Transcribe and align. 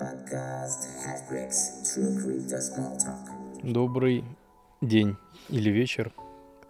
Подкаст 0.00 0.88
Hashbricks 1.04 1.82
True 1.84 2.16
Crypto 2.16 2.56
Small 2.56 2.96
Talk. 2.96 3.60
Добрый 3.62 4.24
день 4.80 5.14
или 5.50 5.68
вечер, 5.68 6.10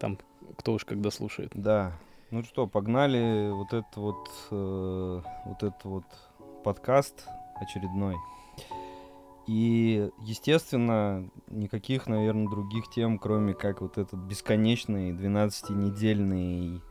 там 0.00 0.18
кто 0.58 0.72
уж 0.72 0.84
когда 0.84 1.12
слушает. 1.12 1.52
Да. 1.54 1.92
Ну 2.32 2.42
что, 2.42 2.66
погнали 2.66 3.50
вот 3.50 3.68
этот 3.68 3.94
вот, 3.94 4.28
э, 4.50 5.22
вот 5.44 5.62
этот 5.62 5.84
вот 5.84 6.04
подкаст 6.64 7.24
очередной. 7.54 8.16
И, 9.46 10.10
естественно, 10.22 11.30
никаких, 11.46 12.08
наверное, 12.08 12.48
других 12.48 12.90
тем, 12.90 13.16
кроме 13.20 13.54
как 13.54 13.80
вот 13.80 13.96
этот 13.96 14.18
бесконечный 14.18 15.12
12-недельный, 15.12 16.82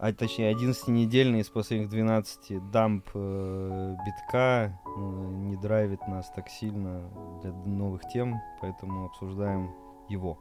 а 0.00 0.14
точнее 0.14 0.54
11-недельный 0.54 1.40
из 1.40 1.50
последних 1.50 1.90
12 1.90 2.70
дамп 2.70 3.06
э, 3.12 3.96
битка 4.06 4.80
э, 4.86 4.98
не 4.98 5.56
драйвит 5.56 6.00
нас 6.08 6.30
так 6.34 6.48
сильно 6.48 7.02
для 7.42 7.52
новых 7.52 8.08
тем, 8.10 8.40
поэтому 8.62 9.06
обсуждаем 9.06 9.70
его. 10.08 10.38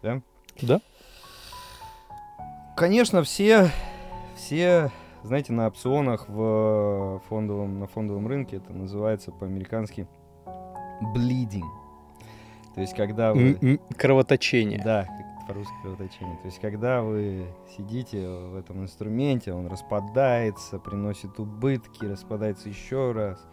Да? 0.00 0.22
Да? 0.62 0.80
Конечно, 2.76 3.24
все, 3.24 3.68
все, 4.36 4.92
знаете, 5.24 5.52
на 5.52 5.66
опционах 5.66 6.28
в 6.28 7.20
фондовом, 7.28 7.80
на 7.80 7.88
фондовом 7.88 8.28
рынке 8.28 8.58
это 8.58 8.72
называется 8.72 9.32
по-американски 9.32 10.06
bleeding. 11.16 11.66
То 12.76 12.80
есть, 12.80 12.94
когда 12.94 13.34
вы... 13.34 13.80
Кровоточение. 13.98 14.80
Да, 14.84 15.08
по-русски. 15.46 15.72
То 15.82 16.02
есть, 16.44 16.60
когда 16.60 17.02
вы 17.02 17.46
сидите 17.76 18.26
в 18.26 18.56
этом 18.56 18.82
инструменте, 18.82 19.52
он 19.52 19.66
распадается, 19.66 20.78
приносит 20.78 21.38
убытки, 21.38 22.04
распадается 22.04 22.68
еще 22.68 23.12
раз. 23.12 23.46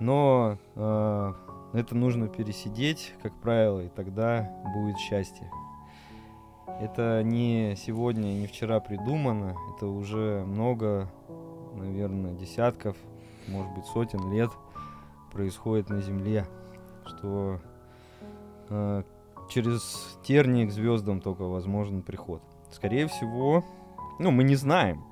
Но 0.00 0.58
э, 0.76 1.32
это 1.72 1.96
нужно 1.96 2.28
пересидеть, 2.28 3.14
как 3.22 3.34
правило, 3.34 3.80
и 3.80 3.88
тогда 3.88 4.50
будет 4.74 4.98
счастье. 4.98 5.50
Это 6.80 7.22
не 7.22 7.74
сегодня, 7.76 8.28
не 8.28 8.46
вчера 8.46 8.80
придумано, 8.80 9.56
это 9.74 9.86
уже 9.86 10.44
много, 10.44 11.08
наверное, 11.74 12.34
десятков, 12.34 12.96
может 13.48 13.72
быть, 13.74 13.86
сотен 13.86 14.32
лет 14.32 14.50
происходит 15.32 15.90
на 15.90 16.00
Земле, 16.00 16.46
что 17.06 17.60
э, 18.70 19.02
через 19.54 20.18
тернии 20.24 20.66
к 20.66 20.72
звездам 20.72 21.20
только 21.20 21.42
возможен 21.42 22.02
приход. 22.02 22.42
Скорее 22.72 23.06
всего, 23.06 23.64
ну, 24.18 24.32
мы 24.32 24.42
не 24.42 24.56
знаем, 24.56 25.04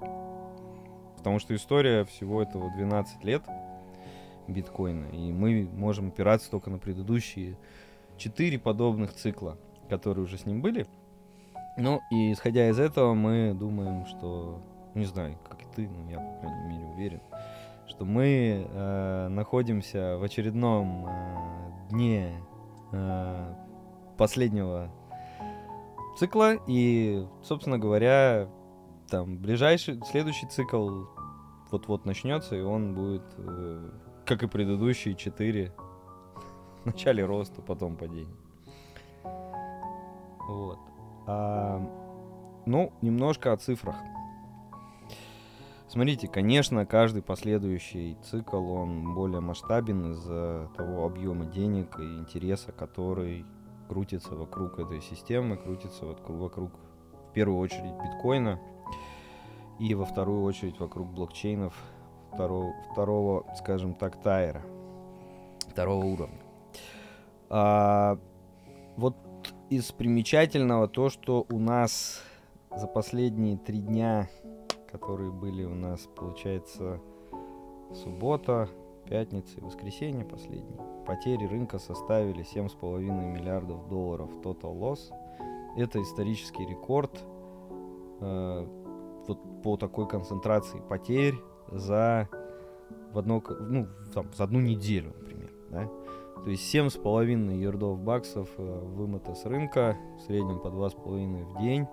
потому 1.16 1.38
что 1.38 1.54
история 1.54 2.04
всего 2.04 2.42
этого 2.42 2.68
12 2.72 3.22
лет 3.24 3.44
биткоина, 4.48 5.06
и 5.10 5.32
мы 5.32 5.68
можем 5.72 6.08
опираться 6.08 6.50
только 6.50 6.70
на 6.70 6.78
предыдущие 6.78 7.56
четыре 8.16 8.58
подобных 8.58 9.14
цикла, 9.14 9.58
которые 9.88 10.24
уже 10.24 10.38
с 10.38 10.44
ним 10.44 10.60
были. 10.60 10.86
Ну, 11.78 12.00
и 12.10 12.32
исходя 12.32 12.68
из 12.68 12.80
этого, 12.80 13.14
мы 13.14 13.54
думаем, 13.54 14.06
что, 14.06 14.60
не 14.94 15.04
знаю, 15.04 15.38
как 15.48 15.62
и 15.62 15.66
ты, 15.76 15.88
но 15.88 16.10
я, 16.10 16.18
по 16.18 16.40
крайней 16.40 16.64
мере, 16.64 16.84
уверен, 16.86 17.20
что 17.86 18.04
мы 18.04 18.66
э, 18.68 19.28
находимся 19.28 20.18
в 20.18 20.24
очередном 20.24 21.06
э, 21.06 21.90
дне 21.90 22.32
э, 22.92 23.54
последнего 24.16 24.90
цикла, 26.16 26.54
и, 26.66 27.26
собственно 27.42 27.78
говоря, 27.78 28.48
там 29.08 29.38
ближайший, 29.38 30.00
следующий 30.04 30.46
цикл 30.46 31.04
вот-вот 31.70 32.04
начнется, 32.04 32.56
и 32.56 32.60
он 32.60 32.94
будет, 32.94 33.24
э, 33.38 33.90
как 34.26 34.42
и 34.42 34.46
предыдущие 34.46 35.14
четыре, 35.14 35.72
в 36.82 36.86
начале 36.86 37.24
роста, 37.24 37.62
потом 37.62 37.96
падения. 37.96 38.36
Вот. 40.48 40.78
А, 41.26 41.80
ну, 42.66 42.92
немножко 43.00 43.52
о 43.52 43.56
цифрах. 43.56 43.96
Смотрите, 45.88 46.26
конечно, 46.26 46.86
каждый 46.86 47.22
последующий 47.22 48.16
цикл, 48.22 48.72
он 48.72 49.14
более 49.14 49.40
масштабен 49.40 50.12
из-за 50.12 50.70
того 50.76 51.04
объема 51.04 51.44
денег 51.44 51.98
и 51.98 52.16
интереса, 52.16 52.72
который 52.72 53.44
крутится 53.88 54.34
вокруг 54.34 54.78
этой 54.78 55.00
системы, 55.00 55.56
крутится 55.56 56.04
вокруг, 56.04 56.72
в 57.30 57.32
первую 57.32 57.58
очередь 57.58 57.94
биткоина 58.02 58.60
и 59.78 59.94
во 59.94 60.04
вторую 60.04 60.42
очередь 60.42 60.78
вокруг 60.78 61.08
блокчейнов 61.08 61.74
второго, 62.32 62.74
второго 62.92 63.46
скажем 63.56 63.94
так, 63.94 64.20
тайра, 64.22 64.62
второго 65.68 66.04
уровня. 66.04 66.40
А, 67.48 68.18
вот 68.96 69.16
из 69.70 69.90
примечательного 69.92 70.88
то, 70.88 71.08
что 71.08 71.46
у 71.50 71.58
нас 71.58 72.22
за 72.74 72.86
последние 72.86 73.56
три 73.56 73.78
дня, 73.78 74.28
которые 74.90 75.30
были 75.30 75.64
у 75.64 75.74
нас, 75.74 76.00
получается, 76.16 77.00
суббота, 77.94 78.68
пятница 79.12 79.58
и 79.58 79.60
воскресенье 79.60 80.24
последний, 80.24 80.78
потери 81.06 81.44
рынка 81.44 81.78
составили 81.78 82.42
7,5 82.42 83.00
миллиардов 83.02 83.86
долларов 83.90 84.30
total 84.42 84.74
loss. 84.74 85.00
Это 85.76 86.00
исторический 86.00 86.64
рекорд 86.64 87.22
э, 88.20 88.66
вот 89.28 89.62
по 89.62 89.76
такой 89.76 90.08
концентрации 90.08 90.80
потерь 90.88 91.34
за 91.70 92.26
в 93.12 93.18
одно, 93.18 93.42
ну, 93.60 93.86
там, 94.14 94.32
за 94.32 94.44
одну 94.44 94.60
неделю, 94.60 95.12
например, 95.20 95.52
да? 95.68 95.90
То 96.42 96.48
есть 96.48 96.74
7,5 96.74 97.58
ярдов 97.58 98.00
баксов 98.00 98.48
э, 98.56 98.62
вымыто 98.62 99.34
с 99.34 99.44
рынка, 99.44 99.94
в 100.16 100.22
среднем 100.22 100.58
по 100.58 100.68
2,5 100.68 101.44
в 101.44 101.60
день. 101.60 101.86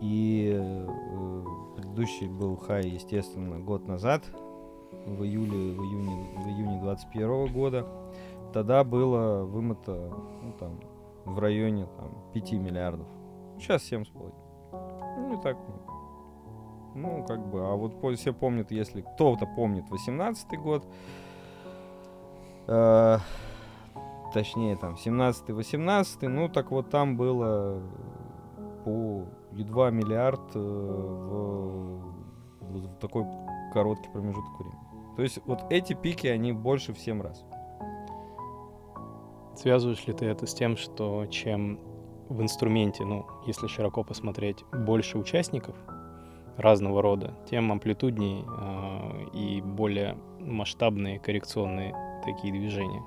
И 0.00 0.52
э, 0.56 1.44
предыдущий 1.74 2.28
был 2.28 2.56
хай, 2.56 2.86
естественно, 2.86 3.58
год 3.58 3.88
назад, 3.88 4.22
в 5.06 5.22
июле, 5.22 5.74
в 5.74 5.82
июне, 5.82 6.28
в 6.36 6.46
июне 6.48 6.80
21 6.80 7.52
года. 7.52 7.86
Тогда 8.52 8.84
было 8.84 9.44
вымыто 9.44 10.10
ну, 10.42 10.52
там, 10.58 10.80
в 11.24 11.38
районе 11.38 11.86
там, 11.96 12.10
5 12.32 12.52
миллиардов. 12.52 13.06
Сейчас 13.58 13.90
7,5. 13.90 14.32
Ну, 15.16 15.30
не 15.30 15.40
так. 15.42 15.56
Ну, 16.94 17.24
как 17.26 17.44
бы, 17.50 17.66
а 17.66 17.74
вот 17.74 17.94
все 18.16 18.32
помнят, 18.32 18.70
если 18.70 19.00
кто-то 19.00 19.46
помнит 19.46 19.90
18 19.90 20.60
год, 20.60 20.86
э, 22.68 23.18
точнее 24.32 24.76
там 24.76 24.94
17-18, 24.94 26.28
ну 26.28 26.48
так 26.48 26.70
вот 26.70 26.90
там 26.90 27.16
было 27.16 27.82
по 28.84 29.24
едва 29.52 29.90
миллиард 29.90 30.54
э, 30.54 30.58
в, 30.58 32.02
в 32.60 32.98
такой 33.00 33.26
короткий 33.72 34.10
промежуток 34.10 34.60
времени. 34.60 34.83
То 35.16 35.22
есть 35.22 35.38
вот 35.46 35.64
эти 35.70 35.92
пики, 35.92 36.26
они 36.26 36.52
больше 36.52 36.92
в 36.92 36.98
7 36.98 37.22
раз. 37.22 37.44
Связываешь 39.56 40.06
ли 40.06 40.12
ты 40.12 40.26
это 40.26 40.46
с 40.46 40.54
тем, 40.54 40.76
что 40.76 41.26
чем 41.26 41.78
в 42.28 42.42
инструменте, 42.42 43.04
ну, 43.04 43.26
если 43.46 43.66
широко 43.66 44.02
посмотреть, 44.02 44.64
больше 44.72 45.18
участников 45.18 45.76
разного 46.56 47.02
рода, 47.02 47.34
тем 47.48 47.70
амплитуднее 47.70 48.44
э, 48.44 49.28
и 49.32 49.60
более 49.60 50.16
масштабные 50.40 51.20
коррекционные 51.20 51.94
такие 52.24 52.52
движения? 52.52 53.02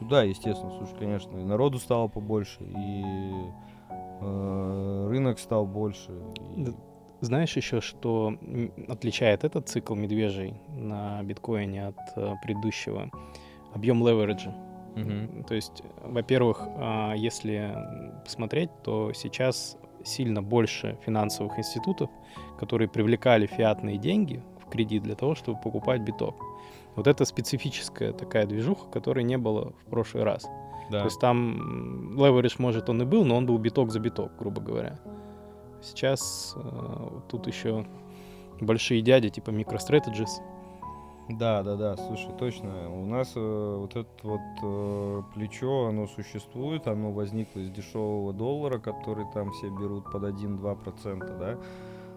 Ну 0.00 0.08
да, 0.08 0.22
естественно, 0.24 0.72
слушай, 0.72 0.96
конечно, 0.98 1.36
и 1.36 1.44
народу 1.44 1.78
стало 1.78 2.08
побольше, 2.08 2.64
и 2.64 3.04
э, 4.20 5.06
рынок 5.08 5.38
стал 5.38 5.66
больше. 5.66 6.12
И... 6.56 6.74
Знаешь 7.22 7.56
еще, 7.56 7.80
что 7.80 8.36
отличает 8.88 9.44
этот 9.44 9.68
цикл 9.68 9.94
медвежий 9.94 10.54
на 10.76 11.22
биткоине 11.22 11.86
от 11.86 11.98
э, 12.16 12.34
предыдущего? 12.42 13.10
Объем 13.72 14.04
левериджа. 14.04 14.52
Мгм. 14.96 15.44
То 15.44 15.54
есть, 15.54 15.84
во-первых, 16.02 16.64
а, 16.66 17.14
если 17.14 17.76
посмотреть, 18.24 18.70
то 18.82 19.12
сейчас 19.12 19.78
сильно 20.02 20.42
больше 20.42 20.98
финансовых 21.06 21.60
институтов, 21.60 22.10
которые 22.58 22.88
привлекали 22.88 23.46
фиатные 23.46 23.98
деньги 23.98 24.42
в 24.60 24.68
кредит 24.68 25.04
для 25.04 25.14
того, 25.14 25.36
чтобы 25.36 25.60
покупать 25.60 26.00
биток. 26.00 26.34
Вот 26.96 27.06
это 27.06 27.24
специфическая 27.24 28.12
такая 28.12 28.46
движуха, 28.46 28.90
которой 28.90 29.22
не 29.22 29.38
было 29.38 29.72
в 29.86 29.90
прошлый 29.90 30.24
раз. 30.24 30.48
Да. 30.90 30.98
То 30.98 31.04
есть 31.04 31.20
там 31.20 32.16
леверидж, 32.18 32.56
может, 32.58 32.90
он 32.90 33.00
и 33.02 33.04
был, 33.04 33.24
но 33.24 33.36
он 33.36 33.46
был 33.46 33.58
биток 33.58 33.92
за 33.92 34.00
биток, 34.00 34.36
грубо 34.40 34.60
говоря. 34.60 34.98
Сейчас 35.82 36.54
э, 36.56 37.20
тут 37.28 37.46
еще 37.46 37.84
большие 38.60 39.02
дяди, 39.02 39.28
типа 39.28 39.50
MicroStrategies, 39.50 40.30
Да, 41.28 41.62
да, 41.62 41.76
да, 41.76 41.96
слушай, 41.96 42.30
точно. 42.38 42.90
У 42.90 43.06
нас 43.06 43.32
э, 43.34 43.76
вот 43.78 43.96
это 43.96 44.08
вот 44.22 44.40
э, 44.62 45.22
плечо, 45.34 45.86
оно 45.88 46.06
существует, 46.06 46.86
оно 46.86 47.12
возникло 47.12 47.60
из 47.60 47.70
дешевого 47.70 48.32
доллара, 48.32 48.78
который 48.78 49.26
там 49.32 49.50
все 49.52 49.68
берут 49.68 50.10
под 50.10 50.24
1-2%, 50.24 51.38
да. 51.38 51.58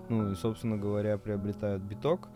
Ну 0.10 0.32
и, 0.32 0.36
собственно 0.36 0.78
говоря, 0.78 1.18
приобретают 1.18 1.82
биток. 1.82 2.30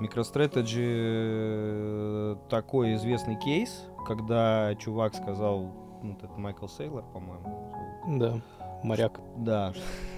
MicroStrategy 0.00 0.76
э, 0.78 2.36
такой 2.48 2.94
известный 2.94 3.38
кейс, 3.38 3.84
когда 4.06 4.74
чувак 4.74 5.14
сказал, 5.14 5.72
ну, 6.02 6.16
это 6.20 6.28
Майкл 6.36 6.66
Сейлор, 6.66 7.04
по-моему. 7.12 7.72
Да, 8.18 8.40
моряк. 8.82 9.20
Да, 9.36 9.72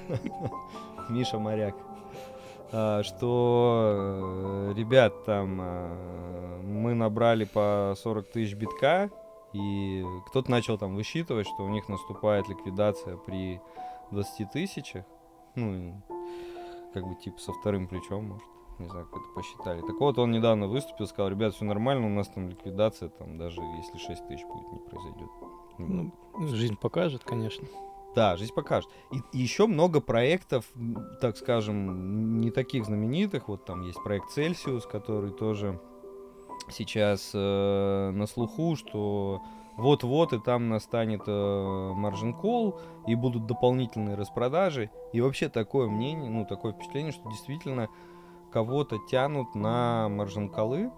Миша 1.09 1.39
моряк. 1.39 1.75
А, 2.73 3.03
что, 3.03 4.71
э, 4.71 4.75
ребят, 4.77 5.25
там 5.25 5.59
а, 5.61 6.61
мы 6.62 6.95
набрали 6.95 7.45
по 7.45 7.95
40 7.97 8.33
тысяч 8.33 8.55
битка, 8.55 9.11
и 9.53 10.05
кто-то 10.27 10.51
начал 10.51 10.77
там 10.77 10.97
высчитывать, 10.97 11.47
что 11.47 11.65
у 11.65 11.69
них 11.69 11.89
наступает 11.89 12.49
ликвидация 12.49 13.17
при 13.17 13.61
20 14.11 14.51
тысячах. 14.51 15.05
Ну, 15.55 16.03
как 16.93 17.06
бы 17.06 17.15
типа 17.15 17.39
со 17.39 17.53
вторым 17.53 17.87
плечом, 17.87 18.29
может. 18.29 18.45
Не 18.81 18.89
знаю, 18.89 19.06
как 19.06 19.23
это 19.23 19.31
посчитали. 19.35 19.81
Так 19.83 20.01
вот, 20.01 20.19
он 20.19 20.33
недавно 20.33 20.67
выступил, 20.67 21.06
сказал, 21.06 21.31
ребят, 21.31 21.55
все 21.55 21.65
нормально, 21.65 22.06
у 22.06 22.11
нас 22.11 22.27
там 22.29 22.49
ликвидация, 22.49 23.09
там 23.09 23.39
даже 23.39 23.61
если 23.61 23.99
6 23.99 24.27
тысяч 24.27 24.45
будет, 24.47 24.73
не 24.73 24.79
произойдет. 24.81 25.31
Ну, 25.79 26.12
жизнь 26.49 26.77
покажет, 26.77 27.23
конечно. 27.23 27.69
Да, 28.15 28.37
жизнь 28.37 28.55
покажет. 28.55 28.89
И, 29.11 29.19
и 29.33 29.39
еще 29.43 29.67
много 29.67 30.01
проектов, 30.01 30.67
так 31.21 31.37
скажем, 31.37 32.41
не 32.41 32.51
таких 32.51 32.85
знаменитых. 32.85 33.49
Вот 33.49 33.65
там 33.65 33.83
есть 33.83 34.03
проект 34.03 34.37
Celsius, 34.37 34.83
который 34.89 35.33
тоже 35.33 35.81
сейчас 36.71 37.33
э, 37.35 38.11
на 38.15 38.27
слуху, 38.27 38.77
что 38.77 39.43
вот-вот 39.77 40.33
и 40.33 40.39
там 40.39 40.69
настанет 40.69 41.23
э, 41.27 41.31
margin 41.31 42.41
call, 42.41 42.81
и 43.07 43.15
будут 43.17 43.47
дополнительные 43.47 44.15
распродажи. 44.15 44.91
И 45.13 45.21
вообще 45.21 45.49
такое 45.49 45.89
мнение, 45.89 46.31
ну 46.31 46.45
такое 46.45 46.73
впечатление, 46.73 47.13
что 47.13 47.29
действительно 47.29 47.89
кого-то 48.53 48.99
тянут 49.11 49.57
на 49.57 50.09
маржин 50.09 50.49
колы, 50.49 50.93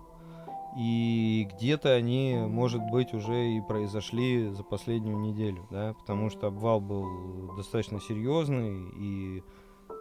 и 0.76 1.48
где-то 1.54 1.94
они, 1.94 2.36
может 2.36 2.82
быть, 2.90 3.14
уже 3.14 3.52
и 3.52 3.62
произошли 3.62 4.50
за 4.50 4.62
последнюю 4.62 5.18
неделю, 5.18 5.66
да, 5.70 5.94
потому 5.94 6.28
что 6.28 6.48
обвал 6.48 6.80
был 6.80 7.54
достаточно 7.56 7.98
серьезный, 7.98 8.90
и 8.94 9.42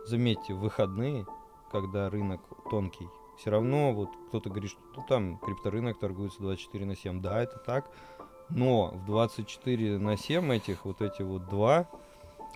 заметьте, 0.06 0.54
выходные, 0.54 1.26
когда 1.72 2.10
рынок 2.10 2.42
тонкий, 2.70 3.08
все 3.38 3.52
равно 3.52 3.94
вот 3.94 4.10
кто-то 4.28 4.50
говорит, 4.50 4.72
что 4.72 4.82
ну, 4.98 5.04
там 5.08 5.38
крипторынок 5.38 5.98
торгуется 5.98 6.42
24 6.42 6.86
на 6.86 6.96
7, 6.96 7.22
да, 7.22 7.42
это 7.42 7.58
так, 7.58 7.90
но 8.50 8.88
в 8.88 9.06
24 9.06 9.98
на 9.98 10.18
7 10.18 10.54
этих 10.54 10.84
вот 10.84 11.02
эти 11.02 11.22
вот 11.22 11.48
два, 11.48 11.90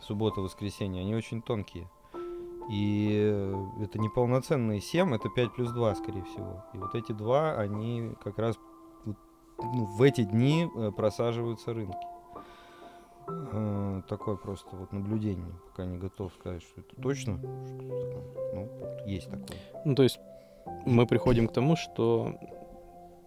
суббота-воскресенье, 0.01 1.01
они 1.01 1.15
очень 1.15 1.42
тонкие. 1.42 1.89
И 2.69 3.10
э, 3.19 3.83
это 3.83 3.98
не 4.00 4.10
полноценные 4.10 4.80
7, 4.80 5.16
это 5.16 5.30
5 5.30 5.54
плюс 5.54 5.71
2, 5.71 5.95
скорее 5.95 6.24
всего. 6.24 6.63
И 6.74 6.77
вот 6.77 6.94
эти 6.94 7.12
два, 7.12 7.56
они 7.57 8.12
как 8.24 8.38
раз 8.38 8.60
ну, 9.06 9.16
в 9.57 10.01
эти 10.04 10.24
дни 10.24 10.69
э, 10.75 10.92
просаживаются 10.92 11.74
рынки. 11.74 11.98
Э, 13.27 14.01
Такое 14.07 14.36
просто 14.36 14.75
вот 14.75 14.92
наблюдение. 14.92 15.51
Пока 15.69 15.86
не 15.86 15.98
готов 15.98 16.31
сказать, 16.33 16.62
что 16.62 16.81
это 16.81 17.01
точно. 17.01 17.39
что 17.39 17.77
такое. 17.77 18.24
Ну, 18.54 18.69
есть 19.07 19.30
такое. 19.31 19.57
Ну, 19.86 19.95
то 19.95 20.04
есть 20.04 20.19
мы 20.86 21.07
приходим 21.07 21.48
к 21.48 21.54
тому, 21.54 21.75
что 21.75 22.36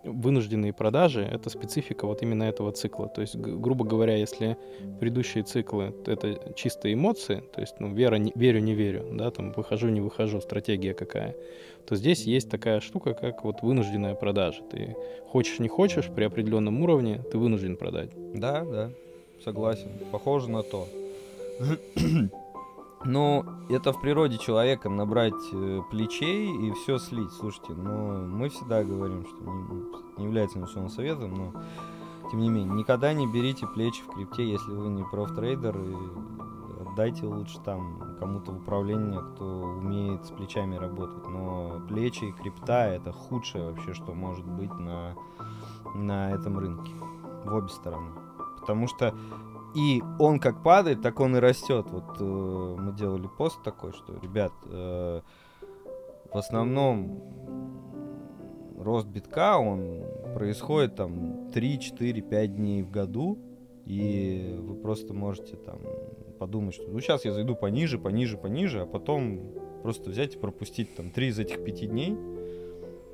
вынужденные 0.05 0.73
продажи— 0.73 1.23
это 1.33 1.51
специфика 1.51 2.07
вот 2.07 2.23
именно 2.23 2.45
этого 2.45 2.73
цикла. 2.73 3.09
То 3.09 3.21
есть, 3.21 3.37
грубо 3.37 3.85
говоря, 3.85 4.17
если 4.17 4.57
предыдущие 5.01 5.45
циклы— 5.45 5.95
это 6.07 6.53
чистые 6.55 6.95
эмоции, 6.95 7.43
то 7.55 7.61
есть, 7.61 7.77
ну, 7.79 7.95
вера, 7.95 8.17
не, 8.17 8.33
верю, 8.35 8.61
не 8.61 8.75
верю, 8.75 9.07
да, 9.13 9.31
там, 9.31 9.53
выхожу, 9.53 9.89
не 9.89 10.01
выхожу, 10.01 10.41
стратегия 10.41 10.95
какая, 10.95 11.35
то 11.87 11.97
здесь 11.97 12.25
есть 12.25 12.51
такая 12.51 12.81
штука, 12.81 13.15
как 13.15 13.45
вот 13.45 13.63
вынужденная 13.63 14.15
продажа. 14.15 14.63
Ты 14.71 14.97
хочешь, 15.29 15.59
не 15.59 15.69
хочешь, 15.69 16.07
при 16.07 16.25
определенном 16.25 16.81
уровне 16.83 17.21
ты 17.31 17.39
вынужден 17.39 17.77
продать. 17.77 18.11
Да, 18.35 18.65
да, 18.65 18.91
согласен. 19.45 19.91
Похоже 20.11 20.51
на 20.51 20.63
то. 20.63 20.89
Но 23.05 23.45
это 23.69 23.93
в 23.93 24.01
природе 24.01 24.39
человека 24.39 24.89
набрать 24.89 25.35
э, 25.53 25.81
плечей 25.91 26.69
и 26.69 26.73
все 26.73 26.99
слить. 26.99 27.33
Слушайте, 27.33 27.73
но 27.73 28.25
мы 28.27 28.49
всегда 28.49 28.85
говорим, 28.85 29.27
что 29.27 29.39
не, 29.41 29.63
ну, 29.65 30.03
не 30.19 30.25
является 30.25 30.59
инвестиционным 30.59 30.91
советом, 30.91 31.35
но 31.35 31.53
тем 32.31 32.41
не 32.41 32.49
менее, 32.49 32.73
никогда 32.73 33.13
не 33.13 33.27
берите 33.27 33.67
плечи 33.67 34.03
в 34.03 34.09
крипте, 34.09 34.49
если 34.49 34.71
вы 34.71 34.89
не 34.89 35.05
профтрейдер, 35.05 35.77
и 35.79 35.95
отдайте 36.81 37.27
лучше 37.27 37.59
там 37.65 38.17
кому-то 38.19 38.53
в 38.53 38.59
управление, 38.59 39.21
кто 39.21 39.45
умеет 39.45 40.25
с 40.25 40.31
плечами 40.31 40.77
работать. 40.77 41.27
Но 41.27 41.81
плечи 41.89 42.25
и 42.25 42.33
крипта 42.33 42.87
это 42.87 43.13
худшее 43.13 43.71
вообще, 43.71 43.95
что 43.95 44.15
может 44.15 44.47
быть 44.47 44.73
на, 44.79 45.15
на 45.95 46.31
этом 46.31 46.59
рынке. 46.59 46.93
В 47.45 47.53
обе 47.55 47.69
стороны. 47.69 48.13
Потому 48.61 48.87
что 48.87 49.13
и 49.75 50.03
он 50.19 50.39
как 50.39 50.63
падает, 50.63 51.03
так 51.03 51.21
он 51.21 51.37
и 51.37 51.41
растет. 51.41 51.87
Вот 51.91 52.21
э, 52.21 52.77
мы 52.79 52.93
делали 52.93 53.29
пост 53.39 53.63
такой, 53.63 53.93
что, 53.93 54.19
ребят, 54.23 54.53
э, 54.67 55.21
в 56.33 56.37
основном 56.37 57.23
рост 58.79 59.07
битка, 59.07 59.59
он 59.59 60.05
происходит 60.35 60.97
там 60.97 61.51
3, 61.53 61.81
4, 61.81 62.23
5 62.23 62.57
дней 62.57 62.83
в 62.83 62.91
году. 62.91 63.39
И 63.85 64.57
вы 64.61 64.77
просто 64.77 65.13
можете 65.13 65.57
там 65.57 65.81
подумать, 66.39 66.75
что 66.75 66.89
ну 66.89 67.01
сейчас 67.01 67.25
я 67.25 67.33
зайду 67.33 67.57
пониже, 67.57 67.99
пониже, 67.99 68.37
пониже, 68.37 68.83
а 68.83 68.87
потом 68.87 69.41
просто 69.83 70.11
взять 70.11 70.37
и 70.37 70.39
пропустить 70.39 70.95
там 70.95 71.11
3 71.11 71.29
из 71.29 71.39
этих 71.39 71.65
5 71.65 71.91
дней. 71.91 72.17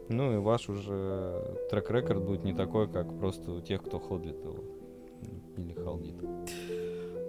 Ну 0.08 0.34
и 0.34 0.36
ваш 0.38 0.68
уже 0.68 1.58
трек-рекорд 1.70 2.22
будет 2.24 2.44
не 2.44 2.54
такой, 2.54 2.88
как 2.88 3.18
просто 3.18 3.52
у 3.52 3.60
тех, 3.60 3.82
кто 3.82 3.98
ходлит 3.98 4.42
его. 4.42 4.77
Или 5.56 5.72
халдит. 5.72 6.14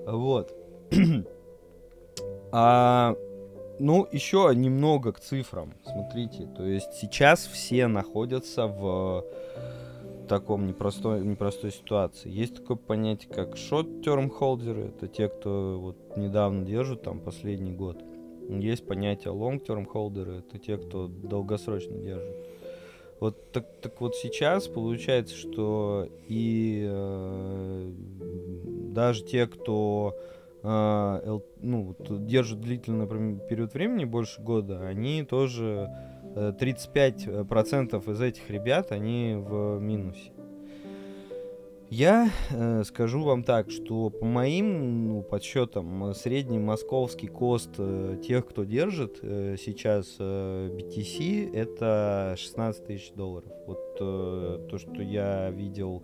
Вот. 0.06 0.54
а, 2.52 3.16
ну, 3.80 4.08
еще 4.12 4.52
немного 4.56 5.14
к 5.14 5.20
цифрам. 5.20 5.74
Смотрите, 5.84 6.48
то 6.56 6.66
есть 6.66 6.94
сейчас 6.94 7.46
все 7.46 7.88
находятся 7.88 8.68
в 8.68 9.26
таком 10.28 10.68
непростой, 10.68 11.26
непростой 11.26 11.72
ситуации. 11.72 12.30
Есть 12.30 12.58
такое 12.58 12.78
понятие, 12.78 13.34
как 13.34 13.56
short-term 13.56 14.30
холдеры. 14.30 14.90
Это 14.96 15.08
те, 15.08 15.28
кто 15.28 15.80
вот 15.80 16.18
недавно 16.18 16.66
держит, 16.66 17.02
там, 17.02 17.20
последний 17.20 17.72
год. 17.72 18.04
Есть 18.48 18.86
понятие 18.86 19.34
long-term 19.34 19.86
холдеры. 19.86 20.40
Это 20.40 20.58
те, 20.58 20.78
кто 20.78 21.08
долгосрочно 21.08 21.98
держит. 21.98 22.36
Вот 23.20 23.52
так, 23.52 23.66
так 23.82 24.00
вот 24.00 24.16
сейчас 24.16 24.68
получается, 24.68 25.36
что 25.36 26.08
и 26.28 26.86
э, 26.90 27.92
даже 28.94 29.26
те, 29.26 29.46
кто 29.46 30.16
э, 30.64 31.40
ну, 31.62 31.96
держит 32.00 32.62
длительный 32.62 33.08
период 33.48 33.74
времени, 33.74 34.06
больше 34.06 34.42
года, 34.42 34.88
они 34.88 35.24
тоже 35.24 35.90
э, 36.36 36.54
35% 36.58 38.12
из 38.12 38.22
этих 38.22 38.50
ребят, 38.50 38.94
они 38.94 39.36
в 39.36 39.80
минусе. 39.80 40.32
Я 41.92 42.30
э, 42.52 42.84
скажу 42.84 43.24
вам 43.24 43.44
так, 43.44 43.72
что 43.72 44.12
по 44.12 44.24
моим 44.24 45.08
ну, 45.08 45.24
подсчетам, 45.24 46.14
средний 46.14 46.60
московский 46.60 47.28
кост 47.28 47.72
э, 47.80 48.18
тех, 48.24 48.46
кто 48.48 48.64
держит 48.64 49.18
э, 49.24 49.56
сейчас 49.58 50.16
э, 50.20 50.70
BTC, 50.72 51.52
это 51.52 52.36
16 52.38 52.86
тысяч 52.86 53.12
долларов. 53.14 53.52
Вот 53.66 53.98
э, 54.00 54.68
то, 54.70 54.78
что 54.78 55.02
я 55.02 55.50
видел, 55.50 56.04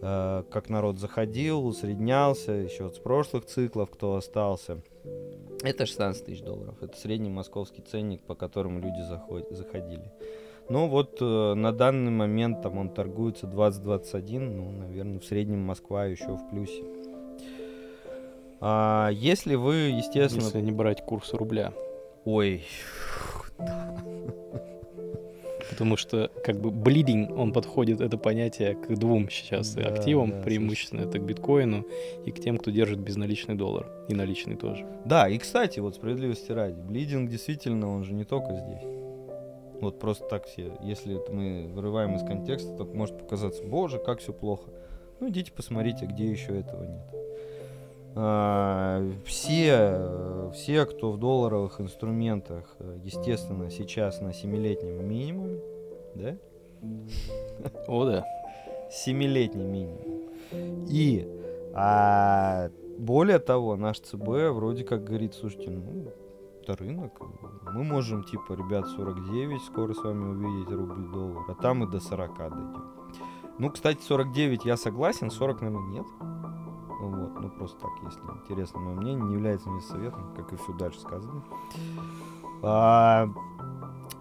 э, 0.00 0.42
как 0.50 0.70
народ 0.70 0.98
заходил, 0.98 1.66
усреднялся, 1.66 2.52
еще 2.52 2.84
вот 2.84 2.96
с 2.96 2.98
прошлых 2.98 3.44
циклов, 3.44 3.90
кто 3.90 4.16
остался, 4.16 4.80
это 5.62 5.84
16 5.84 6.24
тысяч 6.24 6.40
долларов. 6.40 6.76
Это 6.82 6.96
средний 6.96 7.30
московский 7.30 7.82
ценник, 7.82 8.22
по 8.22 8.34
которому 8.34 8.80
люди 8.80 9.00
заход- 9.00 9.52
заходили. 9.54 10.10
Ну 10.68 10.88
вот 10.88 11.18
э, 11.20 11.54
на 11.54 11.72
данный 11.72 12.10
момент 12.10 12.62
там 12.62 12.78
он 12.78 12.88
торгуется 12.88 13.46
20-21, 13.46 14.38
ну, 14.38 14.70
наверное, 14.70 15.20
в 15.20 15.24
среднем 15.24 15.60
Москва 15.60 16.06
еще 16.06 16.36
в 16.36 16.50
плюсе. 16.50 16.82
А 18.60 19.10
если 19.12 19.56
вы, 19.56 19.74
естественно... 19.74 20.44
Если 20.44 20.60
не 20.60 20.72
брать 20.72 21.04
курс 21.04 21.34
рубля. 21.34 21.72
Ой, 22.24 22.64
Потому 25.70 25.96
что 25.96 26.30
как 26.44 26.60
бы 26.60 26.70
bleeding, 26.70 27.32
он 27.34 27.52
подходит, 27.52 28.00
это 28.00 28.16
понятие, 28.16 28.74
к 28.74 28.94
двум 28.94 29.28
сейчас 29.28 29.74
Да, 29.74 29.88
активам, 29.88 30.30
да, 30.30 30.40
преимущественно 30.42 31.00
это 31.00 31.18
к 31.18 31.22
биткоину 31.22 31.84
и 32.24 32.30
к 32.30 32.40
тем, 32.40 32.58
кто 32.58 32.70
держит 32.70 33.00
безналичный 33.00 33.54
доллар. 33.54 33.90
И 34.08 34.14
наличный 34.14 34.56
тоже. 34.56 34.86
Да, 35.04 35.28
и 35.28 35.36
кстати, 35.38 35.80
вот 35.80 35.96
справедливости 35.96 36.52
ради, 36.52 36.80
блидинг 36.80 37.28
действительно, 37.28 37.90
он 37.90 38.04
же 38.04 38.12
не 38.12 38.24
только 38.24 38.54
здесь. 38.54 39.03
Вот 39.84 39.98
просто 39.98 40.26
так 40.26 40.46
все, 40.46 40.72
если 40.82 41.16
это 41.16 41.32
мы 41.32 41.68
вырываем 41.68 42.16
из 42.16 42.22
контекста, 42.22 42.76
то 42.76 42.84
может 42.84 43.18
показаться, 43.18 43.62
боже, 43.62 43.98
как 43.98 44.20
все 44.20 44.32
плохо. 44.32 44.70
Ну 45.20 45.28
идите 45.28 45.52
посмотрите, 45.52 46.06
где 46.06 46.30
еще 46.30 46.58
этого 46.58 46.84
нет. 46.84 47.06
А, 48.16 49.06
все, 49.26 50.50
все, 50.54 50.86
кто 50.86 51.12
в 51.12 51.18
долларовых 51.18 51.80
инструментах, 51.80 52.76
естественно, 53.02 53.70
сейчас 53.70 54.20
на 54.20 54.28
7-летнем 54.28 55.06
минимуме, 55.06 55.60
да? 56.14 56.36
О, 57.86 58.04
да. 58.04 58.24
Семилетний 58.90 59.64
минимум. 59.64 60.30
И 60.88 61.26
а, 61.74 62.70
более 62.98 63.38
того, 63.38 63.76
наш 63.76 64.00
ЦБ 64.00 64.52
вроде 64.52 64.84
как 64.84 65.04
говорит, 65.04 65.34
слушайте, 65.34 65.70
ну, 65.70 66.12
это. 66.72 66.84
Мы 66.84 67.84
можем, 67.84 68.24
типа, 68.24 68.52
ребят, 68.54 68.86
49 68.88 69.62
скоро 69.62 69.92
с 69.94 70.02
вами 70.02 70.24
увидеть 70.24 70.70
рубль-доллар, 70.72 71.44
а 71.48 71.54
там 71.54 71.84
и 71.84 71.90
до 71.90 72.00
40 72.00 72.36
дойдем. 72.36 72.84
Ну, 73.58 73.70
кстати, 73.70 74.02
49 74.02 74.64
я 74.64 74.76
согласен, 74.76 75.30
40, 75.30 75.60
наверное, 75.62 75.88
нет. 75.88 76.06
Вот, 77.00 77.40
ну 77.40 77.50
просто 77.50 77.78
так, 77.80 77.90
если 78.02 78.20
интересно 78.42 78.80
мое 78.80 78.94
мнение, 78.94 79.24
не 79.26 79.34
является 79.34 79.68
мне 79.68 79.80
советом, 79.82 80.34
как 80.34 80.52
и 80.52 80.56
все 80.56 80.72
дальше 80.72 81.00
сказано. 81.00 81.44
А, 82.62 83.28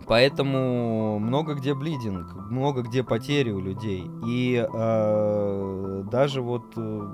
поэтому 0.05 1.17
много 1.19 1.53
где 1.55 1.73
блидинг, 1.73 2.35
много 2.49 2.81
где 2.81 3.03
потери 3.03 3.51
у 3.51 3.59
людей. 3.59 4.09
И 4.25 4.57
а, 4.57 6.03
даже 6.11 6.41
вот, 6.41 6.65
э, 6.75 7.13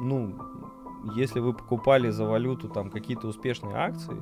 ну, 0.00 0.36
если 1.14 1.40
вы 1.40 1.52
покупали 1.52 2.10
за 2.10 2.24
валюту 2.24 2.68
там 2.68 2.90
какие-то 2.90 3.28
успешные 3.28 3.76
акции, 3.76 4.16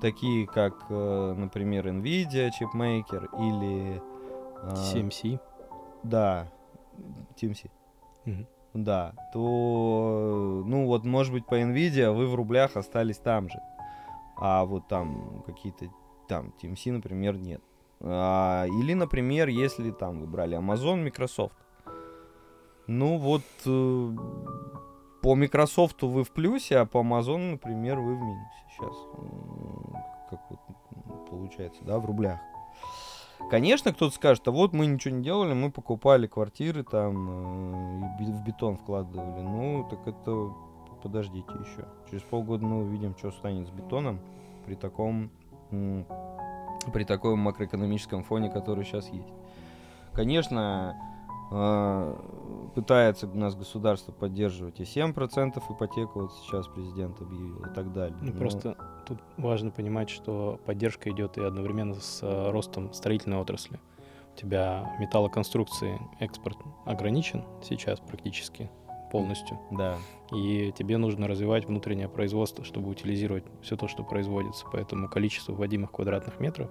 такие 0.00 0.46
как, 0.46 0.74
э, 0.88 1.34
например, 1.36 1.88
Nvidia, 1.88 2.50
Chipmaker 2.50 3.28
или... 3.38 4.02
Э, 4.62 4.74
TMC. 4.74 5.40
Да, 6.02 6.48
TMC. 7.40 7.70
Угу. 8.26 8.46
Да, 8.74 9.14
то, 9.32 10.62
ну 10.66 10.86
вот, 10.86 11.04
может 11.04 11.32
быть, 11.32 11.46
по 11.46 11.54
Nvidia 11.54 12.12
вы 12.12 12.26
в 12.26 12.34
рублях 12.34 12.76
остались 12.76 13.18
там 13.18 13.48
же. 13.48 13.58
А 14.36 14.64
вот 14.64 14.86
там 14.86 15.42
какие-то, 15.46 15.86
там, 16.28 16.52
TMC, 16.62 16.92
например, 16.92 17.36
нет. 17.38 17.62
А, 18.00 18.66
или, 18.66 18.92
например, 18.92 19.48
если 19.48 19.90
там 19.90 20.20
вы 20.20 20.26
брали 20.26 20.58
Amazon, 20.58 21.02
Microsoft. 21.02 21.54
Ну 22.86 23.16
вот, 23.16 23.42
э, 23.64 24.16
по 25.26 25.34
Microsoft 25.34 26.02
вы 26.02 26.22
в 26.22 26.30
плюсе, 26.30 26.78
а 26.78 26.86
по 26.86 26.98
Amazon, 26.98 27.50
например, 27.50 27.98
вы 27.98 28.14
в 28.14 28.20
минусе 28.20 28.62
сейчас. 28.70 28.94
Как 30.30 30.40
вот 30.48 31.28
получается, 31.28 31.82
да, 31.84 31.98
в 31.98 32.06
рублях. 32.06 32.38
Конечно, 33.50 33.92
кто-то 33.92 34.14
скажет, 34.14 34.46
а 34.46 34.52
вот 34.52 34.72
мы 34.72 34.86
ничего 34.86 35.16
не 35.16 35.24
делали, 35.24 35.52
мы 35.52 35.72
покупали 35.72 36.28
квартиры 36.28 36.84
там, 36.84 38.20
э, 38.20 38.22
в 38.22 38.44
бетон 38.44 38.76
вкладывали. 38.76 39.42
Ну, 39.42 39.84
так 39.90 40.06
это 40.06 40.52
подождите 41.02 41.52
еще. 41.54 41.88
Через 42.08 42.22
полгода 42.22 42.64
мы 42.64 42.84
увидим, 42.84 43.16
что 43.18 43.32
станет 43.32 43.66
с 43.66 43.70
бетоном 43.72 44.20
при 44.64 44.76
таком, 44.76 45.32
при 45.70 47.02
таком 47.04 47.40
макроэкономическом 47.40 48.22
фоне, 48.22 48.48
который 48.48 48.84
сейчас 48.84 49.08
есть. 49.08 49.32
Конечно, 50.12 50.96
пытается 51.48 53.28
у 53.28 53.36
нас 53.36 53.54
государство 53.54 54.12
поддерживать 54.12 54.80
и 54.80 54.82
7% 54.82 55.62
ипотеку, 55.70 56.22
вот 56.22 56.32
сейчас 56.34 56.66
президент 56.66 57.20
объявил 57.20 57.60
и 57.60 57.74
так 57.74 57.92
далее. 57.92 58.18
Ну, 58.20 58.32
Но... 58.32 58.38
Просто 58.38 58.76
тут 59.06 59.18
важно 59.36 59.70
понимать, 59.70 60.10
что 60.10 60.58
поддержка 60.66 61.10
идет 61.10 61.38
и 61.38 61.42
одновременно 61.42 61.94
с 61.94 62.20
э, 62.22 62.50
ростом 62.50 62.92
строительной 62.92 63.38
отрасли. 63.38 63.78
У 64.34 64.38
тебя 64.38 64.96
металлоконструкции 64.98 66.00
экспорт 66.18 66.58
ограничен 66.84 67.44
сейчас 67.62 68.00
практически 68.00 68.68
полностью. 69.10 69.58
Да. 69.70 69.96
И 70.32 70.72
тебе 70.76 70.98
нужно 70.98 71.28
развивать 71.28 71.66
внутреннее 71.66 72.08
производство, 72.08 72.64
чтобы 72.64 72.90
утилизировать 72.90 73.44
все 73.62 73.76
то, 73.76 73.88
что 73.88 74.02
производится. 74.02 74.66
Поэтому 74.70 75.08
количество 75.08 75.52
вводимых 75.52 75.92
квадратных 75.92 76.40
метров 76.40 76.68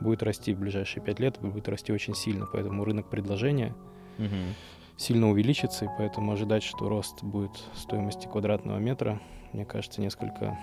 будет 0.00 0.22
расти 0.22 0.52
в 0.52 0.58
ближайшие 0.58 1.02
пять 1.02 1.20
лет, 1.20 1.38
будет 1.40 1.68
расти 1.68 1.92
очень 1.92 2.14
сильно. 2.14 2.46
Поэтому 2.52 2.84
рынок 2.84 3.08
предложения 3.08 3.74
угу 4.18 4.54
сильно 5.02 5.28
увеличится, 5.30 5.86
и 5.86 5.88
поэтому 5.98 6.32
ожидать, 6.32 6.62
что 6.62 6.88
рост 6.88 7.22
будет 7.22 7.50
стоимости 7.74 8.26
квадратного 8.26 8.78
метра, 8.78 9.20
мне 9.52 9.64
кажется, 9.64 10.00
несколько 10.00 10.58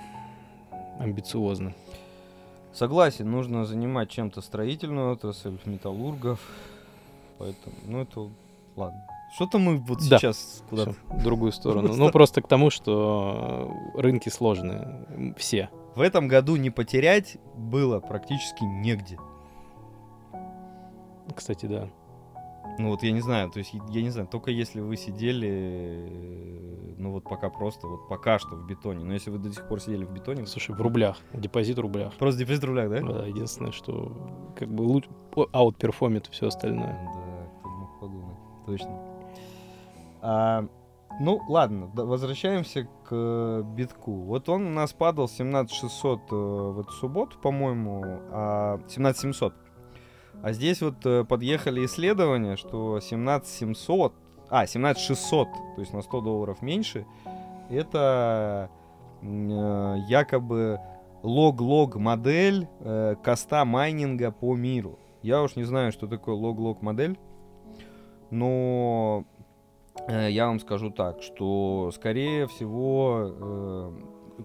амбициозно. 0.99 1.73
Согласен, 2.73 3.29
нужно 3.29 3.65
занимать 3.65 4.09
чем-то 4.09 4.41
строительную 4.41 5.13
отрасль, 5.13 5.57
металлургов. 5.65 6.39
Поэтому, 7.37 7.75
ну 7.85 8.01
это 8.01 8.29
ладно. 8.75 9.05
Что-то 9.35 9.59
мы 9.59 9.77
вот 9.77 9.99
да. 10.09 10.17
сейчас 10.17 10.63
куда-то... 10.69 10.95
в 11.07 11.23
другую 11.23 11.51
сторону. 11.51 11.93
Ну, 11.93 12.11
просто 12.11 12.41
к 12.41 12.47
тому, 12.47 12.69
что 12.69 13.71
рынки 13.95 14.29
сложные. 14.29 15.33
Все. 15.37 15.69
В 15.95 16.01
этом 16.01 16.27
году 16.27 16.55
не 16.55 16.69
потерять 16.69 17.37
было 17.55 17.99
практически 17.99 18.63
негде. 18.63 19.17
Кстати, 21.35 21.65
да. 21.65 21.89
Ну 22.79 22.91
вот 22.91 23.03
я 23.03 23.11
не 23.11 23.19
знаю, 23.19 23.51
то 23.51 23.59
есть 23.59 23.73
я 23.89 24.01
не 24.01 24.09
знаю, 24.09 24.25
только 24.29 24.51
если 24.51 24.79
вы 24.79 24.95
сидели, 24.95 25.49
э, 25.49 26.93
ну 26.97 27.11
вот 27.11 27.25
пока 27.25 27.49
просто, 27.49 27.87
вот 27.87 28.07
пока 28.07 28.39
что 28.39 28.55
в 28.55 28.65
бетоне. 28.65 29.03
Но 29.03 29.11
если 29.11 29.31
вы 29.31 29.37
до 29.37 29.51
сих 29.51 29.67
пор 29.67 29.81
сидели 29.81 30.05
в 30.05 30.11
бетоне... 30.11 30.47
Слушай, 30.47 30.73
в 30.77 30.81
рублях, 30.81 31.17
депозит 31.33 31.77
в 31.77 31.81
рублях. 31.81 32.13
Просто 32.13 32.39
депозит 32.39 32.63
в 32.63 32.67
рублях, 32.67 32.89
да? 32.89 33.01
Да, 33.01 33.25
единственное, 33.25 33.73
что 33.73 34.53
как 34.55 34.69
бы 34.69 34.83
лучше 34.83 35.09
outperform'ит 35.51 36.27
все 36.27 36.47
остальное. 36.47 36.97
Да, 37.13 37.59
кто 37.59 37.69
мог 37.69 37.99
подумать, 37.99 38.37
точно. 38.65 38.99
А, 40.21 40.65
ну, 41.19 41.41
ладно, 41.49 41.91
возвращаемся 41.93 42.87
к 43.03 43.61
битку. 43.75 44.21
Вот 44.21 44.47
он 44.47 44.67
у 44.67 44.69
нас 44.69 44.93
падал 44.93 45.27
17600 45.27 46.19
э, 46.31 46.35
в 46.35 46.79
эту 46.79 46.91
субботу, 46.93 47.37
по-моему, 47.39 48.03
а 48.31 48.79
17700 48.87 49.53
а 50.41 50.53
здесь 50.53 50.81
вот 50.81 51.05
э, 51.05 51.25
подъехали 51.25 51.85
исследования, 51.85 52.55
что 52.55 52.99
17700, 52.99 54.13
а, 54.49 54.65
17600, 54.65 55.47
то 55.75 55.81
есть 55.81 55.93
на 55.93 56.01
100 56.01 56.21
долларов 56.21 56.61
меньше, 56.61 57.05
это 57.69 58.69
э, 59.21 59.95
якобы 60.07 60.79
лог-лог 61.23 61.97
модель 61.97 62.67
э, 62.79 63.15
коста 63.21 63.65
майнинга 63.65 64.31
по 64.31 64.55
миру. 64.55 64.97
Я 65.21 65.43
уж 65.43 65.57
не 65.57 65.63
знаю, 65.63 65.91
что 65.91 66.07
такое 66.07 66.35
лог-лог 66.35 66.81
модель, 66.81 67.19
но 68.29 69.25
я 70.07 70.47
вам 70.47 70.61
скажу 70.61 70.91
так, 70.91 71.21
что 71.21 71.91
скорее 71.93 72.47
всего 72.47 73.91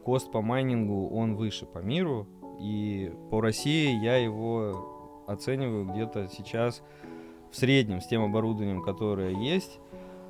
кост 0.04 0.32
по 0.32 0.42
майнингу 0.42 1.08
он 1.10 1.36
выше 1.36 1.64
по 1.64 1.78
миру, 1.78 2.26
и 2.58 3.12
по 3.30 3.40
России 3.40 3.96
я 4.02 4.16
его 4.16 4.93
оцениваю 5.26 5.86
где-то 5.86 6.28
сейчас 6.28 6.82
в 7.50 7.56
среднем 7.56 8.00
с 8.00 8.06
тем 8.06 8.24
оборудованием, 8.24 8.82
которое 8.82 9.30
есть 9.30 9.78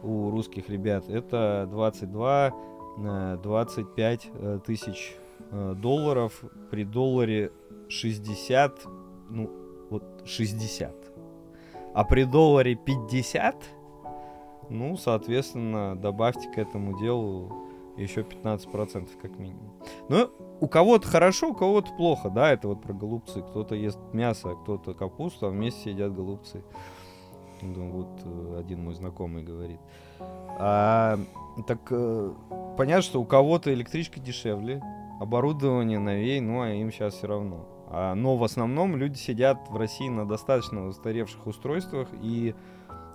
у 0.03 0.31
русских 0.31 0.69
ребят, 0.69 1.09
это 1.09 1.69
22-25 1.73 2.53
э, 2.99 4.19
э, 4.35 4.61
тысяч 4.65 5.17
э, 5.51 5.75
долларов 5.77 6.45
при 6.71 6.85
долларе 6.85 7.53
60, 7.89 8.87
ну 9.31 9.51
вот 9.91 10.23
60. 10.27 10.95
А 11.95 12.05
при 12.05 12.25
долларе 12.25 12.75
50, 12.75 13.57
ну, 14.69 14.97
соответственно, 14.97 15.97
добавьте 15.97 16.51
к 16.51 16.59
этому 16.59 16.99
делу 16.99 17.64
еще 17.97 18.23
15% 18.23 19.09
как 19.21 19.39
минимум. 19.39 19.73
Ну, 20.09 20.31
у 20.61 20.69
кого-то 20.69 21.07
хорошо, 21.07 21.51
у 21.51 21.55
кого-то 21.55 21.93
плохо, 21.97 22.31
да, 22.31 22.53
это 22.53 22.69
вот 22.69 22.83
про 22.83 22.93
голубцы. 22.93 23.43
Кто-то 23.43 23.75
ест 23.75 23.99
мясо, 24.13 24.51
а 24.51 24.55
кто-то 24.57 24.95
капусту, 24.95 25.47
а 25.47 25.51
вместе 25.51 25.91
едят 25.91 26.15
голубцы. 26.15 26.65
Ну, 27.63 27.91
вот 27.91 28.21
э, 28.25 28.59
один 28.61 28.85
мой 28.85 28.95
знакомый 28.95 29.43
говорит. 29.43 29.81
А, 30.59 31.19
так 31.67 31.81
э, 31.91 32.33
понятно, 32.77 33.03
что 33.03 33.21
у 33.21 33.25
кого-то 33.25 33.73
электричка 33.73 34.21
дешевле, 34.21 34.83
оборудование 35.21 35.99
новей, 35.99 36.41
ну 36.41 36.61
а 36.61 36.71
им 36.71 36.91
сейчас 36.91 37.15
все 37.15 37.27
равно. 37.27 37.67
А, 37.89 38.15
но 38.15 38.37
в 38.37 38.45
основном 38.45 38.97
люди 38.97 39.17
сидят 39.17 39.69
в 39.71 39.77
России 39.77 40.09
на 40.09 40.27
достаточно 40.27 40.87
устаревших 40.87 41.47
устройствах 41.47 42.09
и 42.21 42.55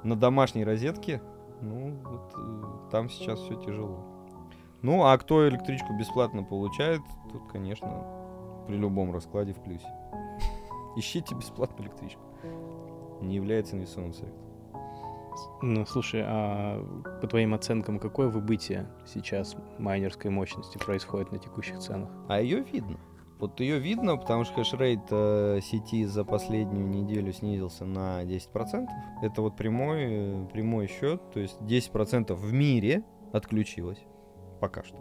на 0.03 0.15
домашней 0.15 0.63
розетке, 0.63 1.21
ну 1.61 1.99
вот 2.03 2.33
э, 2.37 2.89
там 2.91 3.09
сейчас 3.09 3.39
все 3.39 3.55
тяжело. 3.55 4.18
Ну, 4.81 5.03
а 5.03 5.17
кто 5.17 5.47
электричку 5.47 5.93
бесплатно 5.93 6.43
получает, 6.43 7.01
тут, 7.31 7.47
конечно, 7.51 8.05
при 8.67 8.77
любом 8.77 9.11
раскладе 9.11 9.53
в 9.53 9.61
плюсе. 9.61 9.87
Ищите 10.95 11.35
бесплатную 11.35 11.89
электричку. 11.89 12.21
Не 13.21 13.35
является 13.35 13.75
инвестиционным 13.75 14.13
советом. 14.13 14.39
Ну, 15.61 15.85
слушай, 15.85 16.21
а 16.25 16.83
по 17.21 17.27
твоим 17.27 17.53
оценкам, 17.53 17.99
какое 17.99 18.29
выбытие 18.29 18.87
сейчас 19.05 19.55
майнерской 19.77 20.31
мощности 20.31 20.77
происходит 20.77 21.31
на 21.31 21.39
текущих 21.39 21.79
ценах? 21.79 22.09
А 22.27 22.41
ее 22.41 22.61
видно. 22.61 22.97
Вот 23.37 23.59
ее 23.61 23.79
видно, 23.79 24.17
потому 24.17 24.43
что 24.43 24.55
хешрейт 24.55 24.99
э, 25.11 25.59
сети 25.61 26.03
за 26.05 26.25
последнюю 26.25 26.87
неделю 26.89 27.31
снизился 27.31 27.85
на 27.85 28.23
10%. 28.23 28.87
Это 29.21 29.41
вот 29.41 29.55
прямой, 29.55 29.99
э, 30.01 30.47
прямой 30.51 30.87
счет, 30.87 31.21
то 31.31 31.39
есть 31.39 31.57
10% 31.61 32.33
в 32.33 32.51
мире 32.51 33.03
отключилось 33.31 33.99
пока 34.59 34.83
что. 34.83 34.97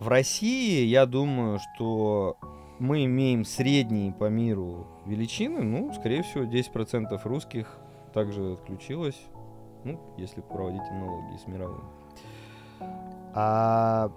В 0.00 0.08
России, 0.08 0.84
я 0.84 1.06
думаю, 1.06 1.58
что 1.58 2.36
мы 2.78 3.04
имеем 3.04 3.44
средние 3.44 4.12
по 4.12 4.28
миру 4.28 4.86
величины, 5.06 5.62
ну, 5.62 5.92
скорее 5.94 6.22
всего, 6.22 6.44
10% 6.44 7.20
русских 7.24 7.78
также 8.12 8.52
отключилось, 8.52 9.20
ну, 9.84 10.00
если 10.18 10.40
проводить 10.40 10.82
аналогии 10.90 11.36
с 11.36 11.46
мировым. 11.46 11.84
А... 13.34 14.10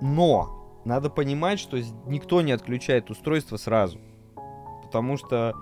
Но 0.00 0.80
надо 0.84 1.10
понимать, 1.10 1.58
что 1.58 1.78
никто 2.06 2.40
не 2.40 2.52
отключает 2.52 3.10
устройство 3.10 3.56
сразу. 3.56 3.98
Потому 4.84 5.16
что 5.16 5.54